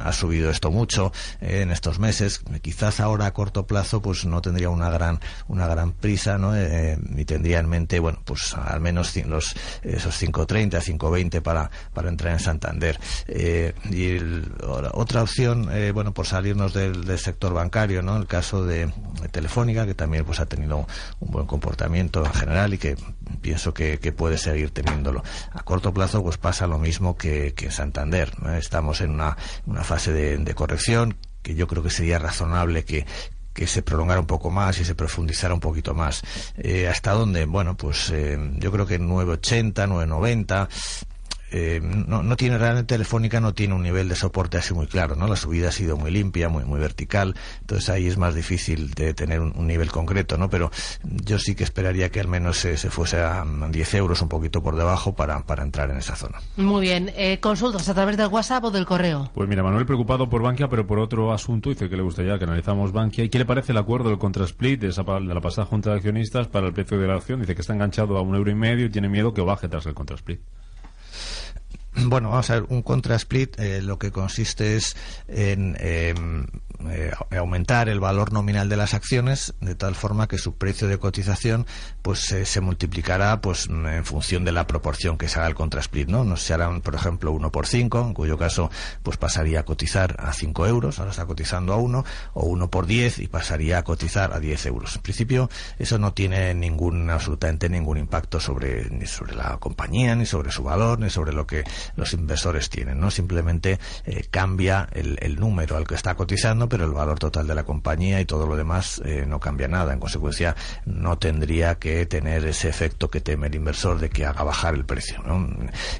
ha 0.00 0.12
subido 0.12 0.50
esto 0.50 0.70
mucho 0.70 1.12
en 1.40 1.70
estos 1.70 1.98
meses. 1.98 2.42
Quizás 2.62 3.00
ahora 3.00 3.26
a 3.26 3.32
corto 3.32 3.66
plazo 3.66 4.00
pues 4.02 4.24
no 4.24 4.40
tendría 4.40 4.70
una 4.70 4.90
gran 4.90 5.20
una 5.48 5.66
gran 5.66 5.92
prisa, 5.92 6.38
¿no? 6.38 6.54
Y 6.56 7.24
tendría 7.24 7.58
en 7.58 7.68
mente, 7.68 7.98
bueno, 7.98 8.22
pues 8.24 8.54
al 8.54 8.80
menos 8.80 9.16
los 9.26 9.54
esos 9.82 10.13
5.30, 10.20 10.80
5.20 10.80 11.42
para 11.42 11.70
para 11.92 12.08
entrar 12.08 12.32
en 12.32 12.40
Santander. 12.40 12.98
Eh, 13.26 13.72
y 13.90 14.18
otra 14.92 15.22
opción, 15.22 15.68
eh, 15.72 15.92
bueno, 15.92 16.12
por 16.12 16.26
salirnos 16.26 16.74
del, 16.74 17.04
sector 17.18 17.54
bancario, 17.54 18.02
¿no? 18.02 18.16
El 18.16 18.26
caso 18.26 18.64
de, 18.64 18.92
Telefónica, 19.30 19.86
que 19.86 19.94
también 19.94 20.24
pues 20.24 20.40
ha 20.40 20.46
tenido 20.46 20.86
un 21.20 21.30
buen 21.30 21.46
comportamiento 21.46 22.24
en 22.24 22.32
general 22.32 22.74
y 22.74 22.78
que 22.78 22.96
pienso 23.40 23.72
que, 23.72 23.98
puede 24.14 24.38
seguir 24.38 24.70
teniéndolo. 24.70 25.22
A 25.52 25.62
corto 25.62 25.92
plazo 25.92 26.22
pues 26.22 26.36
pasa 26.36 26.66
lo 26.66 26.78
mismo 26.78 27.16
que, 27.16 27.54
en 27.56 27.70
Santander. 27.70 28.32
Estamos 28.58 29.00
en 29.00 29.10
una, 29.10 29.36
una 29.66 29.82
fase 29.82 30.12
de 30.12 30.54
corrección 30.54 31.16
que 31.44 31.54
yo 31.54 31.68
creo 31.68 31.82
que 31.82 31.90
sería 31.90 32.18
razonable 32.18 32.84
que 32.84 33.06
que 33.54 33.66
se 33.66 33.82
prolongara 33.82 34.20
un 34.20 34.26
poco 34.26 34.50
más 34.50 34.78
y 34.80 34.84
se 34.84 34.94
profundizara 34.94 35.54
un 35.54 35.60
poquito 35.60 35.94
más. 35.94 36.22
Eh, 36.58 36.88
¿Hasta 36.88 37.12
dónde? 37.12 37.46
Bueno, 37.46 37.76
pues 37.76 38.10
eh, 38.10 38.36
yo 38.58 38.72
creo 38.72 38.86
que 38.86 38.98
980, 38.98 39.86
990 39.86 40.68
eh, 41.50 41.80
no, 41.82 42.22
no 42.22 42.36
tiene 42.36 42.58
realmente 42.58 42.94
Telefónica 42.94 43.40
no 43.40 43.54
tiene 43.54 43.74
un 43.74 43.82
nivel 43.82 44.08
de 44.08 44.16
soporte 44.16 44.58
así 44.58 44.74
muy 44.74 44.86
claro, 44.86 45.16
¿no? 45.16 45.26
La 45.26 45.36
subida 45.36 45.68
ha 45.68 45.72
sido 45.72 45.96
muy 45.96 46.10
limpia, 46.10 46.48
muy 46.48 46.64
muy 46.64 46.80
vertical, 46.80 47.34
entonces 47.60 47.88
ahí 47.90 48.06
es 48.06 48.18
más 48.18 48.34
difícil 48.34 48.90
de 48.92 49.14
tener 49.14 49.40
un, 49.40 49.52
un 49.56 49.66
nivel 49.66 49.90
concreto, 49.90 50.38
¿no? 50.38 50.50
Pero 50.50 50.70
yo 51.02 51.38
sí 51.38 51.54
que 51.54 51.64
esperaría 51.64 52.10
que 52.10 52.20
al 52.20 52.28
menos 52.28 52.58
se, 52.58 52.76
se 52.76 52.90
fuese 52.90 53.20
a 53.20 53.44
mm, 53.44 53.70
10 53.70 53.94
euros 53.94 54.22
un 54.22 54.28
poquito 54.28 54.62
por 54.62 54.76
debajo 54.76 55.14
para, 55.14 55.40
para 55.44 55.62
entrar 55.62 55.90
en 55.90 55.96
esa 55.96 56.16
zona. 56.16 56.40
Muy 56.56 56.82
bien. 56.82 57.10
Eh, 57.16 57.38
consultas 57.40 57.88
a 57.88 57.94
través 57.94 58.16
del 58.16 58.28
WhatsApp 58.28 58.64
o 58.64 58.70
del 58.70 58.86
correo. 58.86 59.30
Pues 59.34 59.48
mira, 59.48 59.62
Manuel 59.62 59.86
preocupado 59.86 60.28
por 60.28 60.42
Bankia, 60.42 60.68
pero 60.68 60.86
por 60.86 60.98
otro 60.98 61.32
asunto, 61.32 61.70
dice 61.70 61.88
que 61.88 61.96
le 61.96 62.02
gustaría 62.02 62.38
que 62.38 62.44
analizamos 62.44 62.92
Bankia. 62.92 63.24
¿Y 63.24 63.28
qué 63.28 63.38
le 63.38 63.44
parece 63.44 63.72
el 63.72 63.78
acuerdo 63.78 64.08
del 64.08 64.18
contrasplit 64.18 64.80
de, 64.80 64.88
esa, 64.88 65.02
de 65.02 65.34
la 65.34 65.40
pasada 65.40 65.66
Junta 65.66 65.90
de 65.90 65.96
Accionistas 65.96 66.48
para 66.48 66.66
el 66.66 66.72
precio 66.72 66.98
de 66.98 67.06
la 67.06 67.14
acción? 67.14 67.40
Dice 67.40 67.54
que 67.54 67.60
está 67.60 67.74
enganchado 67.74 68.16
a 68.16 68.22
un 68.22 68.34
euro 68.34 68.50
y 68.50 68.54
medio 68.54 68.86
y 68.86 68.90
tiene 68.90 69.08
miedo 69.08 69.34
que 69.34 69.42
baje 69.42 69.68
tras 69.68 69.86
el 69.86 69.94
contrasplit. 69.94 70.40
Bueno, 71.96 72.30
vamos 72.30 72.50
a 72.50 72.54
ver, 72.54 72.66
un 72.68 72.82
contrasplit 72.82 73.58
eh, 73.60 73.80
lo 73.80 73.98
que 73.98 74.10
consiste 74.10 74.76
es 74.76 74.96
en 75.28 75.76
eh, 75.78 76.12
eh, 76.90 77.12
aumentar 77.38 77.88
el 77.88 78.00
valor 78.00 78.32
nominal 78.32 78.68
de 78.68 78.76
las 78.76 78.94
acciones 78.94 79.54
de 79.60 79.74
tal 79.74 79.94
forma 79.94 80.26
que 80.26 80.38
su 80.38 80.56
precio 80.56 80.88
de 80.88 80.98
cotización 80.98 81.66
pues 82.02 82.30
eh, 82.32 82.44
se 82.44 82.60
multiplicará 82.60 83.40
pues 83.40 83.68
en 83.68 84.04
función 84.04 84.44
de 84.44 84.52
la 84.52 84.66
proporción 84.66 85.16
que 85.16 85.28
se 85.28 85.38
haga 85.38 85.48
el 85.48 85.54
contrasplit, 85.54 86.08
¿no? 86.08 86.24
No 86.24 86.36
se 86.36 86.52
harán, 86.52 86.82
por 86.82 86.94
ejemplo, 86.94 87.32
1 87.32 87.50
por 87.52 87.66
5, 87.66 88.06
en 88.08 88.12
cuyo 88.12 88.36
caso 88.36 88.70
pues 89.02 89.16
pasaría 89.16 89.60
a 89.60 89.64
cotizar 89.64 90.16
a 90.18 90.32
5 90.32 90.66
euros, 90.66 90.98
ahora 90.98 91.12
está 91.12 91.24
cotizando 91.24 91.72
a 91.72 91.76
1, 91.76 92.04
o 92.34 92.44
1 92.44 92.70
por 92.70 92.86
10 92.86 93.20
y 93.20 93.28
pasaría 93.28 93.78
a 93.78 93.84
cotizar 93.84 94.32
a 94.32 94.40
10 94.40 94.66
euros. 94.66 94.96
En 94.96 95.02
principio, 95.02 95.48
eso 95.78 95.98
no 95.98 96.12
tiene 96.12 96.52
ningún, 96.54 97.08
absolutamente 97.08 97.68
ningún 97.68 97.98
impacto 97.98 98.40
sobre, 98.40 98.90
ni 98.90 99.06
sobre 99.06 99.34
la 99.36 99.56
compañía, 99.58 100.16
ni 100.16 100.26
sobre 100.26 100.50
su 100.50 100.64
valor, 100.64 100.98
ni 100.98 101.08
sobre 101.08 101.32
lo 101.32 101.46
que 101.46 101.64
los 101.96 102.12
inversores 102.12 102.70
tienen, 102.70 103.00
¿no? 103.00 103.10
Simplemente 103.10 103.78
eh, 104.04 104.24
cambia 104.30 104.88
el, 104.92 105.18
el 105.20 105.36
número 105.36 105.76
al 105.76 105.86
que 105.86 105.94
está 105.94 106.14
cotizando, 106.14 106.68
pero 106.68 106.84
el 106.84 106.92
valor 106.92 107.18
total 107.18 107.46
de 107.46 107.54
la 107.54 107.64
compañía 107.64 108.20
y 108.20 108.24
todo 108.24 108.46
lo 108.46 108.56
demás 108.56 109.00
eh, 109.04 109.24
no 109.26 109.40
cambia 109.40 109.68
nada. 109.68 109.92
En 109.92 110.00
consecuencia, 110.00 110.56
no 110.84 111.18
tendría 111.18 111.76
que 111.76 112.06
tener 112.06 112.44
ese 112.46 112.68
efecto 112.68 113.10
que 113.10 113.20
teme 113.20 113.46
el 113.48 113.54
inversor 113.54 113.98
de 113.98 114.10
que 114.10 114.24
haga 114.26 114.42
bajar 114.42 114.74
el 114.74 114.84
precio, 114.84 115.22
¿no? 115.22 115.48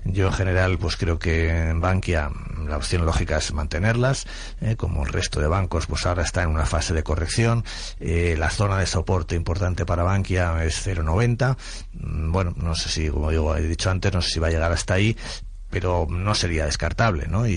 Yo 0.05 0.27
en 0.27 0.33
general, 0.33 0.79
pues 0.79 0.97
creo 0.97 1.19
que 1.19 1.49
en 1.49 1.81
Bankia 1.81 2.31
la 2.67 2.77
opción 2.77 3.05
lógica 3.05 3.37
es 3.37 3.53
mantenerlas, 3.53 4.27
eh, 4.61 4.77
como 4.77 5.05
el 5.05 5.13
resto 5.13 5.41
de 5.41 5.49
bancos, 5.49 5.87
pues 5.87 6.07
ahora 6.07 6.23
está 6.23 6.43
en 6.43 6.51
una 6.51 6.67
fase 6.67 6.95
de 6.95 7.03
corrección. 7.03 7.65
La 8.01 8.51
zona 8.51 8.79
de 8.79 8.87
soporte 8.87 9.35
importante 9.35 9.85
para 9.87 10.03
Bankia 10.03 10.65
es 10.65 10.87
0,90. 10.87 11.57
Mm, 11.93 12.33
Bueno, 12.33 12.53
no 12.57 12.75
sé 12.75 12.89
si, 12.89 13.09
como 13.09 13.31
digo, 13.31 13.57
he 13.57 13.63
dicho 13.63 13.91
antes, 13.91 14.13
no 14.13 14.23
sé 14.23 14.31
si 14.31 14.41
va 14.41 14.49
a 14.49 14.51
llegar 14.51 14.73
hasta 14.73 14.95
ahí 14.95 15.17
pero 15.75 16.07
no 16.09 16.37
sería 16.37 16.67
descartable, 16.67 17.27
¿no? 17.27 17.49
Y, 17.49 17.53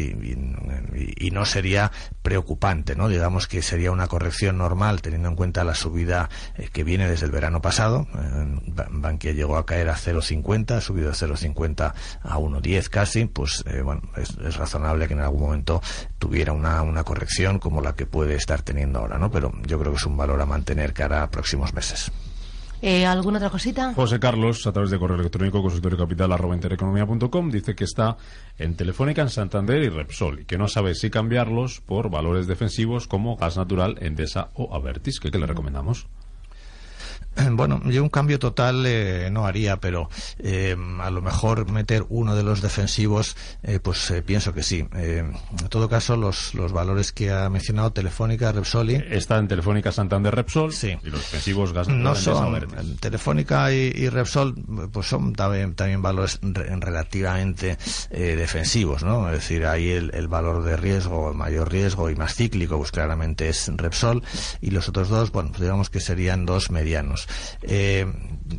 y- 1.19 1.29
no 1.29 1.45
sería 1.45 1.91
preocupante, 2.24 2.95
¿no? 2.95 3.09
Digamos 3.09 3.45
que 3.47 3.62
sería 3.62 3.91
una 3.91 4.07
corrección 4.07 4.57
normal 4.57 5.03
teniendo 5.03 5.29
en 5.29 5.36
cuenta 5.36 5.63
la 5.63 5.75
subida 5.75 6.29
eh, 6.55 6.69
que 6.74 6.83
viene 6.83 7.07
desde 7.07 7.27
el 7.27 7.31
verano 7.31 7.62
pasado. 7.62 8.07
Eh, 8.15 8.59
Ba- 8.69 8.88
Bankia 8.89 9.33
llegó 9.33 9.55
a 9.57 9.67
caer 9.67 9.89
a 9.89 9.95
0,50, 9.95 10.71
ha 10.77 10.81
subido 10.81 11.09
de 11.09 11.13
0,50 11.13 11.93
a 12.24 12.38
1,10 12.39 12.89
casi. 12.89 13.25
Pues, 13.25 13.63
eh, 13.67 13.81
bueno, 13.83 14.01
es, 14.15 14.31
es 14.43 14.55
razonable 14.55 15.07
que 15.07 15.13
en 15.13 15.19
algún 15.19 15.41
momento 15.41 15.79
tuviera 16.17 16.53
una, 16.53 16.81
una 16.81 17.03
corrección 17.03 17.59
como 17.59 17.81
la 17.81 17.93
que 17.93 18.07
puede 18.07 18.33
estar 18.33 18.63
teniendo 18.63 18.97
ahora, 18.97 19.19
¿no? 19.19 19.29
Pero 19.29 19.51
yo 19.67 19.77
creo 19.77 19.91
que 19.91 19.97
es 19.97 20.05
un 20.07 20.17
valor 20.17 20.41
a 20.41 20.47
mantener 20.47 20.93
cara 20.93 21.21
a 21.21 21.29
próximos 21.29 21.71
meses. 21.75 22.12
Eh, 22.81 23.05
¿Alguna 23.05 23.38
otra 23.38 23.50
cosita? 23.50 23.93
José 23.93 24.19
Carlos, 24.19 24.67
a 24.67 24.72
través 24.72 24.91
de 24.91 25.00
correo 25.00 25.17
electrónico 25.17 25.62
consultoriocapital 25.62 26.31
arroba 26.31 26.55
intereconomía.com, 26.55 27.50
dice 27.50 27.75
que 27.75 27.86
está 27.86 28.17
en 28.57 28.75
Telefónica, 28.75 29.24
en 29.24 29.29
Santander 29.29 29.81
y 29.81 29.89
Repsol 29.89 30.41
y 30.41 30.46
que 30.46 30.57
no 30.57 30.67
sabe 30.67 30.93
si 30.93 31.10
cambiarlos 31.10 31.81
por 31.81 32.12
valores 32.12 32.46
defensivos 32.46 33.07
como 33.07 33.36
gas 33.36 33.57
natural, 33.57 33.98
Endesa 34.00 34.50
o 34.53 34.75
Avertis. 34.75 35.19
¿Qué, 35.19 35.31
qué 35.31 35.39
le 35.39 35.48
recomendamos? 35.48 36.07
Bueno, 37.58 37.82
yo 37.89 38.03
un 38.03 38.10
cambio 38.10 38.39
total 38.39 38.86
eh, 38.86 39.29
no 39.32 39.46
haría, 39.46 39.77
pero 39.77 40.10
eh, 40.39 40.75
a 41.01 41.10
lo 41.10 41.22
mejor 41.22 41.72
meter 41.72 42.06
uno 42.10 42.36
de 42.36 42.44
los 42.44 42.62
defensivos, 42.62 43.36
eh, 43.63 43.79
pues 43.79 44.10
eh, 44.12 44.22
pienso 44.22 44.53
que 44.53 44.63
sí. 44.63 44.88
Eh, 44.96 45.20
en 45.60 45.67
todo 45.70 45.89
caso, 45.89 46.15
los, 46.17 46.53
los 46.53 46.72
valores 46.72 47.12
que 47.12 47.32
ha 47.32 47.50
mencionado 47.50 47.91
Telefónica, 47.94 48.51
Repsoli, 48.51 48.96
Está 49.10 49.38
en 49.38 49.48
Telefónica, 49.48 49.91
Santander, 49.91 50.36
Repsol 50.36 50.74
Sí. 50.74 50.98
y 51.03 51.10
los 51.10 51.20
defensivos 51.22 51.74
gas 51.74 51.88
no 51.88 52.13
son. 52.15 52.67
Telefónica 53.00 53.72
y, 53.74 53.91
y 53.96 54.10
Repsol 54.10 54.56
pues 54.91 55.08
son 55.08 55.34
también, 55.34 55.74
también 55.75 56.01
valores 56.01 56.39
re- 56.41 56.75
relativamente 56.79 57.77
eh, 58.12 58.36
defensivos 58.36 59.03
no 59.03 59.27
es 59.29 59.34
decir 59.36 59.65
ahí 59.65 59.89
el, 59.91 60.12
el 60.13 60.27
valor 60.27 60.63
de 60.63 60.77
riesgo 60.77 61.34
mayor 61.34 61.72
riesgo 61.72 62.10
y 62.10 62.15
más 62.15 62.36
cíclico 62.36 62.77
pues 62.77 62.91
claramente 62.91 63.50
es 63.50 63.70
Repsol 63.75 64.24
y 64.62 64.72
los 64.72 64.89
otros 64.89 65.10
dos 65.10 65.32
bueno 65.32 65.50
pues 65.50 65.62
digamos 65.62 65.89
que 65.89 66.00
serían 66.00 66.46
dos 66.46 66.72
medianos 66.72 67.26
Eh, 67.62 68.05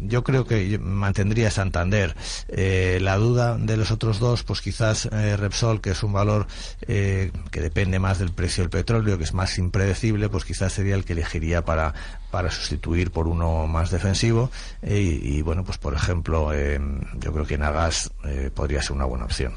yo 0.02 0.24
creo 0.24 0.44
que 0.44 0.78
mantendría 0.78 1.50
Santander. 1.50 2.14
Eh, 2.48 2.98
la 3.00 3.16
duda 3.16 3.56
de 3.56 3.76
los 3.76 3.90
otros 3.90 4.18
dos, 4.18 4.42
pues 4.42 4.60
quizás 4.60 5.06
eh, 5.06 5.36
Repsol, 5.36 5.80
que 5.80 5.90
es 5.90 6.02
un 6.02 6.12
valor 6.12 6.46
eh, 6.82 7.32
que 7.50 7.60
depende 7.60 7.98
más 7.98 8.18
del 8.18 8.32
precio 8.32 8.64
del 8.64 8.70
petróleo, 8.70 9.18
que 9.18 9.24
es 9.24 9.34
más 9.34 9.58
impredecible, 9.58 10.28
pues 10.28 10.44
quizás 10.44 10.72
sería 10.72 10.94
el 10.94 11.04
que 11.04 11.14
elegiría 11.14 11.64
para, 11.64 11.94
para 12.30 12.50
sustituir 12.50 13.10
por 13.10 13.28
uno 13.28 13.66
más 13.66 13.90
defensivo. 13.90 14.50
Y, 14.82 15.36
y, 15.36 15.42
bueno, 15.42 15.64
pues 15.64 15.78
por 15.78 15.94
ejemplo, 15.94 16.52
yo 16.52 17.32
creo 17.32 17.46
que 17.46 17.58
Nagas 17.58 18.10
podría 18.54 18.82
ser 18.82 18.92
una 18.92 19.04
buena 19.04 19.24
opción. 19.24 19.54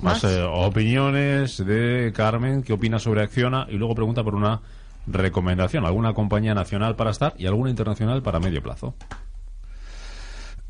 Más, 0.00 0.24
más 0.24 0.34
opiniones 0.50 1.64
de 1.64 2.12
Carmen, 2.14 2.62
¿qué 2.62 2.72
opina 2.72 2.98
sobre 2.98 3.22
Acciona? 3.22 3.66
Y 3.68 3.74
luego 3.74 3.94
pregunta 3.94 4.24
por 4.24 4.34
una 4.34 4.62
recomendación, 5.06 5.84
alguna 5.86 6.14
compañía 6.14 6.54
nacional 6.54 6.96
para 6.96 7.10
estar 7.10 7.34
y 7.38 7.46
alguna 7.46 7.70
internacional 7.70 8.22
para 8.22 8.40
medio 8.40 8.62
plazo. 8.62 8.94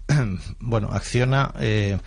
Bueno, 0.58 0.88
Acciona 0.92 1.52
eh, 1.60 1.98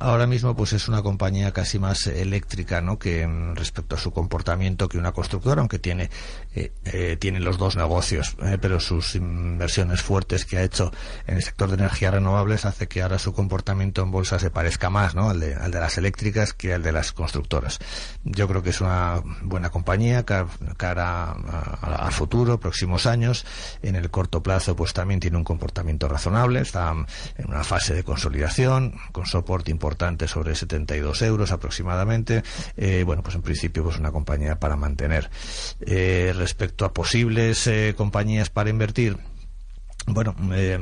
ahora 0.00 0.26
mismo 0.26 0.54
pues 0.56 0.72
es 0.72 0.88
una 0.88 1.02
compañía 1.02 1.52
casi 1.52 1.78
más 1.78 2.06
eléctrica 2.06 2.80
no 2.80 2.98
que 2.98 3.26
mm, 3.26 3.54
respecto 3.54 3.96
a 3.96 3.98
su 3.98 4.12
comportamiento 4.12 4.88
que 4.88 4.98
una 4.98 5.12
constructora 5.12 5.60
aunque 5.60 5.78
tiene 5.78 6.10
eh, 6.54 6.72
eh, 6.84 7.16
tiene 7.18 7.40
los 7.40 7.58
dos 7.58 7.76
negocios 7.76 8.36
eh, 8.42 8.58
pero 8.60 8.80
sus 8.80 9.14
inversiones 9.14 10.02
fuertes 10.02 10.44
que 10.44 10.58
ha 10.58 10.62
hecho 10.62 10.92
en 11.26 11.36
el 11.36 11.42
sector 11.42 11.68
de 11.68 11.74
energías 11.74 12.14
renovables 12.14 12.64
hace 12.64 12.88
que 12.88 13.02
ahora 13.02 13.18
su 13.18 13.32
comportamiento 13.32 14.02
en 14.02 14.10
bolsa 14.10 14.38
se 14.38 14.50
parezca 14.50 14.90
más 14.90 15.14
¿no? 15.14 15.30
al, 15.30 15.40
de, 15.40 15.54
al 15.54 15.70
de 15.70 15.80
las 15.80 15.98
eléctricas 15.98 16.52
que 16.52 16.74
al 16.74 16.82
de 16.82 16.92
las 16.92 17.12
constructoras. 17.12 17.78
Yo 18.24 18.48
creo 18.48 18.62
que 18.62 18.70
es 18.70 18.80
una 18.80 19.22
buena 19.42 19.70
compañía 19.70 20.24
cara 20.24 21.36
al 21.82 22.12
futuro 22.12 22.58
próximos 22.58 23.06
años. 23.06 23.44
En 23.82 23.96
el 23.96 24.10
corto 24.10 24.42
plazo 24.42 24.76
pues 24.76 24.92
también 24.92 25.20
tiene 25.20 25.36
un 25.36 25.44
comportamiento 25.44 26.08
razonable 26.08 26.60
está 26.60 26.94
en 27.36 27.48
una 27.48 27.64
fase 27.64 27.94
de 27.94 28.04
consolidación 28.04 28.94
con 29.12 29.26
soporte 29.26 29.70
importante 29.76 30.26
sobre 30.26 30.54
72 30.54 31.22
euros 31.22 31.52
aproximadamente. 31.52 32.42
Eh, 32.76 33.02
bueno, 33.04 33.22
pues 33.22 33.36
en 33.36 33.42
principio 33.42 33.84
pues 33.84 33.98
una 33.98 34.10
compañía 34.10 34.58
para 34.58 34.76
mantener. 34.76 35.30
Eh, 35.80 36.32
respecto 36.34 36.84
a 36.84 36.92
posibles 36.94 37.66
eh, 37.66 37.94
compañías 37.96 38.48
para 38.48 38.70
invertir, 38.70 39.18
bueno, 40.06 40.36
eh, 40.52 40.78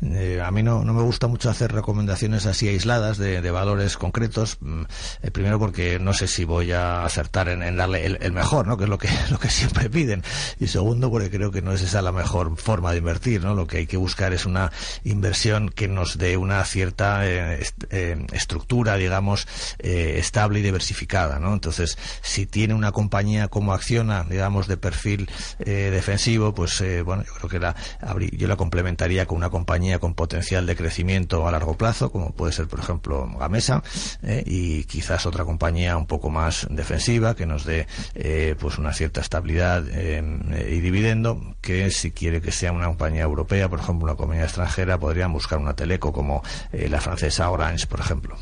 eh, 0.00 0.40
a 0.44 0.50
mí 0.52 0.62
no, 0.62 0.84
no, 0.84 0.94
me 0.94 1.02
gusta 1.02 1.26
mucho 1.26 1.50
hacer 1.50 1.72
recomendaciones 1.72 2.46
así 2.46 2.68
aisladas 2.68 3.18
de, 3.18 3.42
de 3.42 3.50
valores 3.50 3.96
concretos. 3.96 4.58
Mm, 4.60 4.82
eh, 5.22 5.30
primero 5.32 5.58
porque 5.58 5.98
no 5.98 6.12
sé 6.12 6.28
si 6.28 6.44
voy 6.44 6.70
a 6.70 7.04
acertar 7.04 7.48
en, 7.48 7.64
en 7.64 7.76
darle 7.76 8.06
el, 8.06 8.18
el, 8.20 8.32
mejor, 8.32 8.68
¿no? 8.68 8.76
Que 8.76 8.84
es 8.84 8.90
lo 8.90 8.96
que, 8.96 9.08
lo 9.30 9.40
que 9.40 9.50
siempre 9.50 9.90
piden. 9.90 10.22
Y 10.60 10.68
segundo 10.68 11.10
porque 11.10 11.30
creo 11.30 11.50
que 11.50 11.62
no 11.62 11.72
es 11.72 11.82
esa 11.82 12.00
la 12.00 12.12
mejor 12.12 12.56
forma 12.56 12.92
de 12.92 12.98
invertir, 12.98 13.42
¿no? 13.42 13.54
Lo 13.54 13.66
que 13.66 13.78
hay 13.78 13.86
que 13.86 13.96
buscar 13.96 14.32
es 14.32 14.46
una 14.46 14.70
inversión 15.02 15.68
que 15.70 15.88
nos 15.88 16.16
dé 16.16 16.36
una 16.36 16.64
cierta 16.64 17.26
eh, 17.26 17.60
est 17.60 17.84
eh, 17.90 18.24
estructura, 18.32 18.96
digamos, 18.96 19.48
estable 19.78 20.60
y 20.60 20.62
diversificada, 20.62 21.40
¿no? 21.40 21.52
Entonces, 21.52 21.98
si 22.22 22.46
tiene 22.46 22.74
una 22.74 22.92
compañía 22.92 23.48
como 23.48 23.72
Acciona, 23.72 24.24
digamos, 24.24 24.68
de 24.68 24.76
perfil 24.76 25.28
defensivo, 25.58 26.54
pues, 26.54 26.82
bueno, 27.04 27.24
yo 27.24 27.32
creo 27.34 27.48
que 27.48 27.58
la 27.58 27.74
habría 28.00 28.27
yo 28.36 28.48
la 28.48 28.56
complementaría 28.56 29.26
con 29.26 29.38
una 29.38 29.50
compañía 29.50 29.98
con 29.98 30.14
potencial 30.14 30.66
de 30.66 30.76
crecimiento 30.76 31.46
a 31.46 31.52
largo 31.52 31.76
plazo, 31.76 32.10
como 32.10 32.32
puede 32.32 32.52
ser, 32.52 32.68
por 32.68 32.80
ejemplo, 32.80 33.28
Gamesa, 33.38 33.82
eh, 34.22 34.42
y 34.46 34.84
quizás 34.84 35.26
otra 35.26 35.44
compañía 35.44 35.96
un 35.96 36.06
poco 36.06 36.30
más 36.30 36.66
defensiva 36.70 37.34
que 37.34 37.46
nos 37.46 37.64
dé 37.64 37.86
eh, 38.14 38.54
pues 38.58 38.78
una 38.78 38.92
cierta 38.92 39.20
estabilidad 39.20 39.84
eh, 39.90 40.22
y 40.70 40.80
dividendo, 40.80 41.54
que 41.60 41.90
si 41.90 42.10
quiere 42.10 42.40
que 42.40 42.52
sea 42.52 42.72
una 42.72 42.86
compañía 42.86 43.22
europea, 43.22 43.68
por 43.68 43.80
ejemplo, 43.80 44.04
una 44.04 44.16
compañía 44.16 44.44
extranjera, 44.44 44.98
podrían 44.98 45.32
buscar 45.32 45.58
una 45.58 45.74
teleco 45.74 46.12
como 46.12 46.42
eh, 46.72 46.88
la 46.88 47.00
francesa 47.00 47.50
Orange, 47.50 47.86
por 47.86 48.00
ejemplo. 48.00 48.36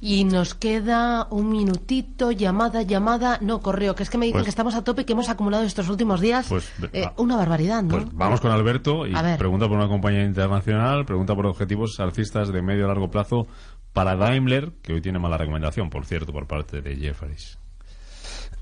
Y 0.00 0.24
nos 0.24 0.54
queda 0.54 1.26
un 1.30 1.50
minutito, 1.50 2.32
llamada, 2.32 2.82
llamada, 2.82 3.38
no 3.42 3.60
correo, 3.60 3.94
que 3.94 4.02
es 4.02 4.08
que 4.08 4.16
me 4.16 4.26
dicen 4.26 4.38
pues, 4.38 4.44
que 4.44 4.50
estamos 4.50 4.74
a 4.74 4.82
tope, 4.82 5.04
que 5.04 5.12
hemos 5.12 5.28
acumulado 5.28 5.64
estos 5.64 5.90
últimos 5.90 6.20
días. 6.20 6.46
Pues, 6.48 6.72
eh, 6.92 7.06
una 7.18 7.36
barbaridad, 7.36 7.82
¿no? 7.82 7.90
Pues 7.90 8.06
vamos 8.12 8.40
con 8.40 8.50
Alberto 8.50 9.06
y 9.06 9.12
pregunta 9.36 9.68
por 9.68 9.76
una 9.76 9.88
compañía 9.88 10.24
internacional, 10.24 11.04
pregunta 11.04 11.34
por 11.34 11.46
objetivos 11.46 12.00
alcistas 12.00 12.50
de 12.50 12.62
medio 12.62 12.86
a 12.86 12.88
largo 12.88 13.10
plazo 13.10 13.46
para 13.92 14.16
Daimler, 14.16 14.72
que 14.82 14.94
hoy 14.94 15.02
tiene 15.02 15.18
mala 15.18 15.36
recomendación, 15.36 15.90
por 15.90 16.06
cierto, 16.06 16.32
por 16.32 16.46
parte 16.46 16.80
de 16.80 16.96
Jefferies. 16.96 17.58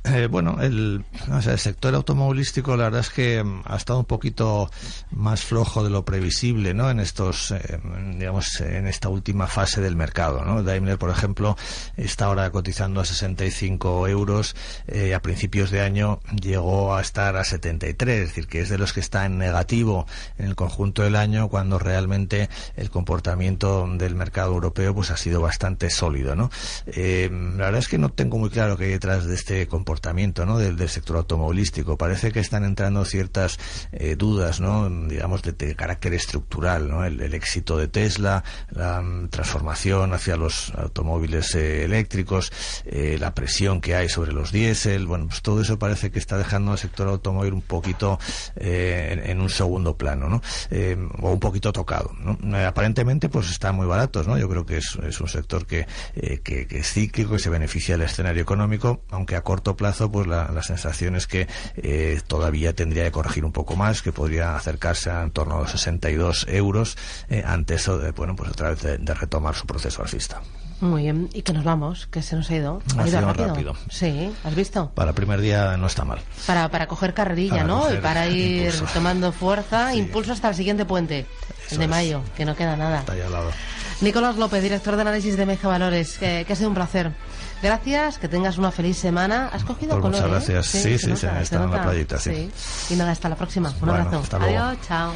Eh, 0.04 0.28
bueno, 0.30 0.58
el, 0.60 1.04
o 1.30 1.42
sea, 1.42 1.52
el, 1.52 1.58
sector 1.58 1.94
automovilístico 1.94 2.76
la 2.76 2.84
verdad 2.84 3.00
es 3.00 3.10
que 3.10 3.42
mm, 3.42 3.62
ha 3.64 3.76
estado 3.76 3.98
un 3.98 4.04
poquito 4.04 4.70
más 5.10 5.42
flojo 5.42 5.82
de 5.82 5.90
lo 5.90 6.04
previsible, 6.04 6.72
¿no? 6.72 6.90
En 6.90 7.00
estos, 7.00 7.50
eh, 7.50 7.80
digamos, 8.16 8.60
en 8.60 8.86
esta 8.86 9.08
última 9.08 9.48
fase 9.48 9.80
del 9.80 9.96
mercado, 9.96 10.44
¿no? 10.44 10.62
Daimler, 10.62 10.98
por 10.98 11.10
ejemplo, 11.10 11.56
está 11.96 12.26
ahora 12.26 12.50
cotizando 12.50 13.00
a 13.00 13.04
65 13.04 14.08
euros. 14.08 14.54
Eh, 14.86 15.14
a 15.14 15.20
principios 15.20 15.70
de 15.70 15.80
año 15.80 16.20
llegó 16.40 16.94
a 16.94 17.00
estar 17.00 17.36
a 17.36 17.44
73, 17.44 18.20
es 18.20 18.28
decir, 18.28 18.46
que 18.46 18.60
es 18.60 18.68
de 18.68 18.78
los 18.78 18.92
que 18.92 19.00
está 19.00 19.26
en 19.26 19.36
negativo 19.36 20.06
en 20.38 20.46
el 20.46 20.54
conjunto 20.54 21.02
del 21.02 21.16
año 21.16 21.48
cuando 21.48 21.78
realmente 21.78 22.48
el 22.76 22.90
comportamiento 22.90 23.86
del 23.98 24.14
mercado 24.14 24.54
europeo 24.54 24.94
pues 24.94 25.10
ha 25.10 25.16
sido 25.16 25.40
bastante 25.40 25.90
sólido, 25.90 26.36
¿no? 26.36 26.50
Eh, 26.86 27.28
la 27.32 27.66
verdad 27.66 27.80
es 27.80 27.88
que 27.88 27.98
no 27.98 28.10
tengo 28.10 28.38
muy 28.38 28.50
claro 28.50 28.76
qué 28.76 28.84
hay 28.84 28.90
detrás 28.90 29.26
de 29.26 29.34
este 29.34 29.66
comportamiento 29.66 29.97
¿no? 30.46 30.58
del, 30.58 30.88
sector 30.88 31.16
automovilístico. 31.16 31.96
Parece 31.96 32.32
que 32.32 32.40
están 32.40 32.64
entrando 32.64 33.04
ciertas 33.04 33.58
eh, 33.92 34.16
dudas, 34.16 34.60
¿no? 34.60 34.88
digamos, 35.08 35.42
de, 35.42 35.74
carácter 35.74 36.14
estructural, 36.14 36.88
¿no? 36.88 37.04
El, 37.04 37.18
éxito 37.34 37.76
de 37.76 37.88
Tesla, 37.88 38.42
la 38.70 39.00
um, 39.00 39.28
transformación 39.28 40.12
hacia 40.14 40.36
los 40.36 40.72
automóviles 40.74 41.54
eh, 41.54 41.84
eléctricos, 41.84 42.52
eh, 42.86 43.16
la 43.20 43.34
presión 43.34 43.80
que 43.80 43.94
hay 43.94 44.08
sobre 44.08 44.32
los 44.32 44.50
diésel, 44.50 45.06
bueno, 45.06 45.26
pues 45.28 45.42
todo 45.42 45.60
eso 45.60 45.78
parece 45.78 46.10
que 46.10 46.18
está 46.18 46.38
dejando 46.38 46.72
al 46.72 46.78
sector 46.78 47.08
automóvil 47.08 47.52
un 47.52 47.62
poquito 47.62 48.18
eh, 48.56 49.10
en, 49.12 49.30
en, 49.30 49.40
un 49.40 49.50
segundo 49.50 49.96
plano, 49.96 50.28
¿no? 50.28 50.42
O 51.20 51.32
un 51.32 51.40
poquito 51.40 51.72
tocado, 51.72 52.12
¿no? 52.18 52.38
aparentemente, 52.66 53.28
pues 53.28 53.50
están 53.50 53.76
muy 53.76 53.86
baratos, 53.86 54.26
¿no? 54.26 54.38
Yo 54.38 54.48
creo 54.48 54.66
que 54.66 54.78
es, 54.78 54.98
es 55.06 55.20
un 55.20 55.28
sector 55.28 55.66
que, 55.66 55.86
que, 56.14 56.66
que 56.66 56.78
es 56.78 56.92
cíclico 56.92 57.36
y 57.36 57.38
se 57.38 57.50
beneficia 57.50 57.96
del 57.96 58.06
escenario 58.06 58.42
económico, 58.42 59.02
aunque 59.10 59.36
a 59.36 59.42
corto 59.42 59.76
plazo, 59.78 60.12
pues 60.12 60.26
la, 60.26 60.50
la 60.52 60.62
sensación 60.62 61.16
es 61.16 61.26
que 61.26 61.48
eh, 61.76 62.20
todavía 62.26 62.74
tendría 62.74 63.04
que 63.04 63.12
corregir 63.12 63.46
un 63.46 63.52
poco 63.52 63.74
más, 63.76 64.02
que 64.02 64.12
podría 64.12 64.54
acercarse 64.54 65.10
a 65.10 65.22
en 65.22 65.30
torno 65.30 65.56
a 65.56 65.60
los 65.62 65.70
62 65.70 66.46
euros 66.50 66.98
eh, 67.30 67.42
ante 67.46 67.76
eso, 67.76 67.96
de, 67.96 68.10
bueno, 68.10 68.36
pues 68.36 68.50
otra 68.50 68.68
vez 68.70 68.82
de, 68.82 68.98
de 68.98 69.14
retomar 69.14 69.54
su 69.54 69.66
proceso 69.66 70.02
alcista. 70.02 70.42
Muy 70.80 71.02
bien, 71.02 71.28
y 71.32 71.42
que 71.42 71.52
nos 71.52 71.64
vamos, 71.64 72.06
que 72.06 72.22
se 72.22 72.36
nos 72.36 72.48
ha 72.50 72.54
ido. 72.54 72.80
Ha, 72.96 73.02
ha 73.02 73.08
ido 73.08 73.20
rápido? 73.22 73.48
rápido. 73.48 73.76
Sí, 73.90 74.30
¿has 74.44 74.54
visto? 74.54 74.90
Para 74.94 75.10
el 75.10 75.14
primer 75.16 75.40
día 75.40 75.76
no 75.76 75.88
está 75.88 76.04
mal. 76.04 76.20
Para, 76.46 76.68
para 76.70 76.86
coger 76.86 77.14
carrerilla, 77.14 77.56
para 77.56 77.64
¿no? 77.64 77.80
Coger 77.80 77.98
y 77.98 78.02
para 78.02 78.26
ir 78.28 78.64
impulso. 78.66 78.84
tomando 78.94 79.32
fuerza, 79.32 79.90
sí. 79.90 79.98
impulso 79.98 80.32
hasta 80.34 80.50
el 80.50 80.54
siguiente 80.54 80.84
puente, 80.84 81.26
Eso 81.66 81.74
el 81.74 81.78
de 81.80 81.88
mayo, 81.88 82.20
que 82.36 82.44
no 82.44 82.54
queda 82.54 82.76
nada. 82.76 83.00
Está 83.00 83.14
ahí 83.14 83.22
al 83.22 83.32
lado. 83.32 83.50
Nicolás 84.00 84.36
López, 84.36 84.62
director 84.62 84.94
de 84.94 85.02
análisis 85.02 85.36
de 85.36 85.46
Meja 85.46 85.66
Valores, 85.66 86.16
que, 86.18 86.44
que 86.46 86.52
ha 86.52 86.56
sido 86.56 86.68
un 86.68 86.76
placer. 86.76 87.10
Gracias, 87.62 88.18
que 88.18 88.28
tengas 88.28 88.58
una 88.58 88.70
feliz 88.70 88.96
semana. 88.96 89.48
¿Has 89.52 89.64
cogido 89.64 89.98
pues 89.98 90.02
color? 90.02 90.16
Muchas 90.16 90.30
gracias. 90.30 90.74
¿eh? 90.74 90.82
Sí, 90.82 90.98
sí, 90.98 91.10
sí, 91.10 91.16
se, 91.16 91.42
está 91.42 91.64
en 91.64 91.70
la 91.70 91.82
playita, 91.82 92.18
sí. 92.18 92.50
sí. 92.54 92.94
Y 92.94 92.96
nada, 92.96 93.10
hasta 93.10 93.28
la 93.28 93.36
próxima. 93.36 93.70
Un 93.70 93.80
bueno, 93.80 93.94
abrazo. 93.94 94.18
Hasta 94.18 94.36
Adiós, 94.36 94.78
chao. 94.86 95.12